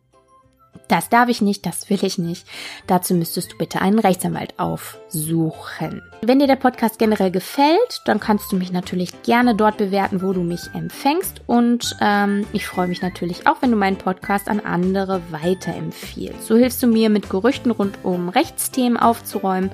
Das 0.88 1.10
darf 1.10 1.28
ich 1.28 1.42
nicht, 1.42 1.66
das 1.66 1.90
will 1.90 2.02
ich 2.02 2.16
nicht. 2.16 2.46
Dazu 2.86 3.14
müsstest 3.14 3.52
du 3.52 3.58
bitte 3.58 3.82
einen 3.82 3.98
Rechtsanwalt 3.98 4.58
aufsuchen. 4.58 6.02
Wenn 6.22 6.38
dir 6.38 6.46
der 6.46 6.56
Podcast 6.56 6.98
generell 6.98 7.30
gefällt, 7.30 8.02
dann 8.06 8.18
kannst 8.20 8.50
du 8.50 8.56
mich 8.56 8.72
natürlich 8.72 9.22
gerne 9.22 9.54
dort 9.54 9.76
bewerten, 9.76 10.22
wo 10.22 10.32
du 10.32 10.40
mich 10.40 10.62
empfängst. 10.74 11.42
Und 11.46 11.94
ähm, 12.00 12.46
ich 12.54 12.66
freue 12.66 12.88
mich 12.88 13.02
natürlich 13.02 13.46
auch, 13.46 13.60
wenn 13.60 13.70
du 13.70 13.76
meinen 13.76 13.98
Podcast 13.98 14.48
an 14.48 14.60
andere 14.60 15.20
weiterempfiehlst. 15.30 16.46
So 16.46 16.56
hilfst 16.56 16.82
du 16.82 16.86
mir, 16.86 17.10
mit 17.10 17.28
Gerüchten 17.28 17.70
rund 17.70 17.98
um 18.02 18.30
Rechtsthemen 18.30 18.96
aufzuräumen 18.96 19.70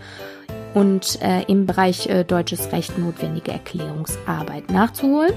und 0.74 1.22
äh, 1.22 1.42
im 1.44 1.66
Bereich 1.66 2.08
äh, 2.08 2.24
deutsches 2.24 2.72
Recht 2.72 2.98
notwendige 2.98 3.52
Erklärungsarbeit 3.52 4.70
nachzuholen. 4.70 5.32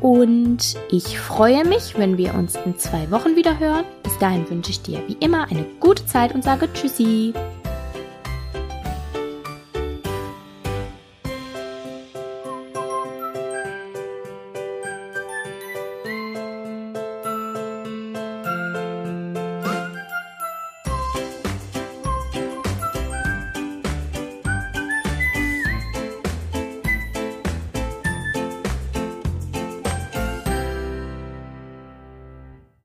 Und 0.00 0.76
ich 0.90 1.18
freue 1.18 1.64
mich, 1.64 1.98
wenn 1.98 2.16
wir 2.16 2.34
uns 2.34 2.56
in 2.64 2.78
zwei 2.78 3.10
Wochen 3.10 3.36
wieder 3.36 3.58
hören. 3.58 3.84
Bis 4.02 4.16
dahin 4.18 4.48
wünsche 4.48 4.70
ich 4.70 4.82
dir 4.82 5.02
wie 5.06 5.16
immer 5.20 5.50
eine 5.50 5.66
gute 5.78 6.06
Zeit 6.06 6.34
und 6.34 6.42
sage 6.42 6.72
Tschüssi. 6.72 7.34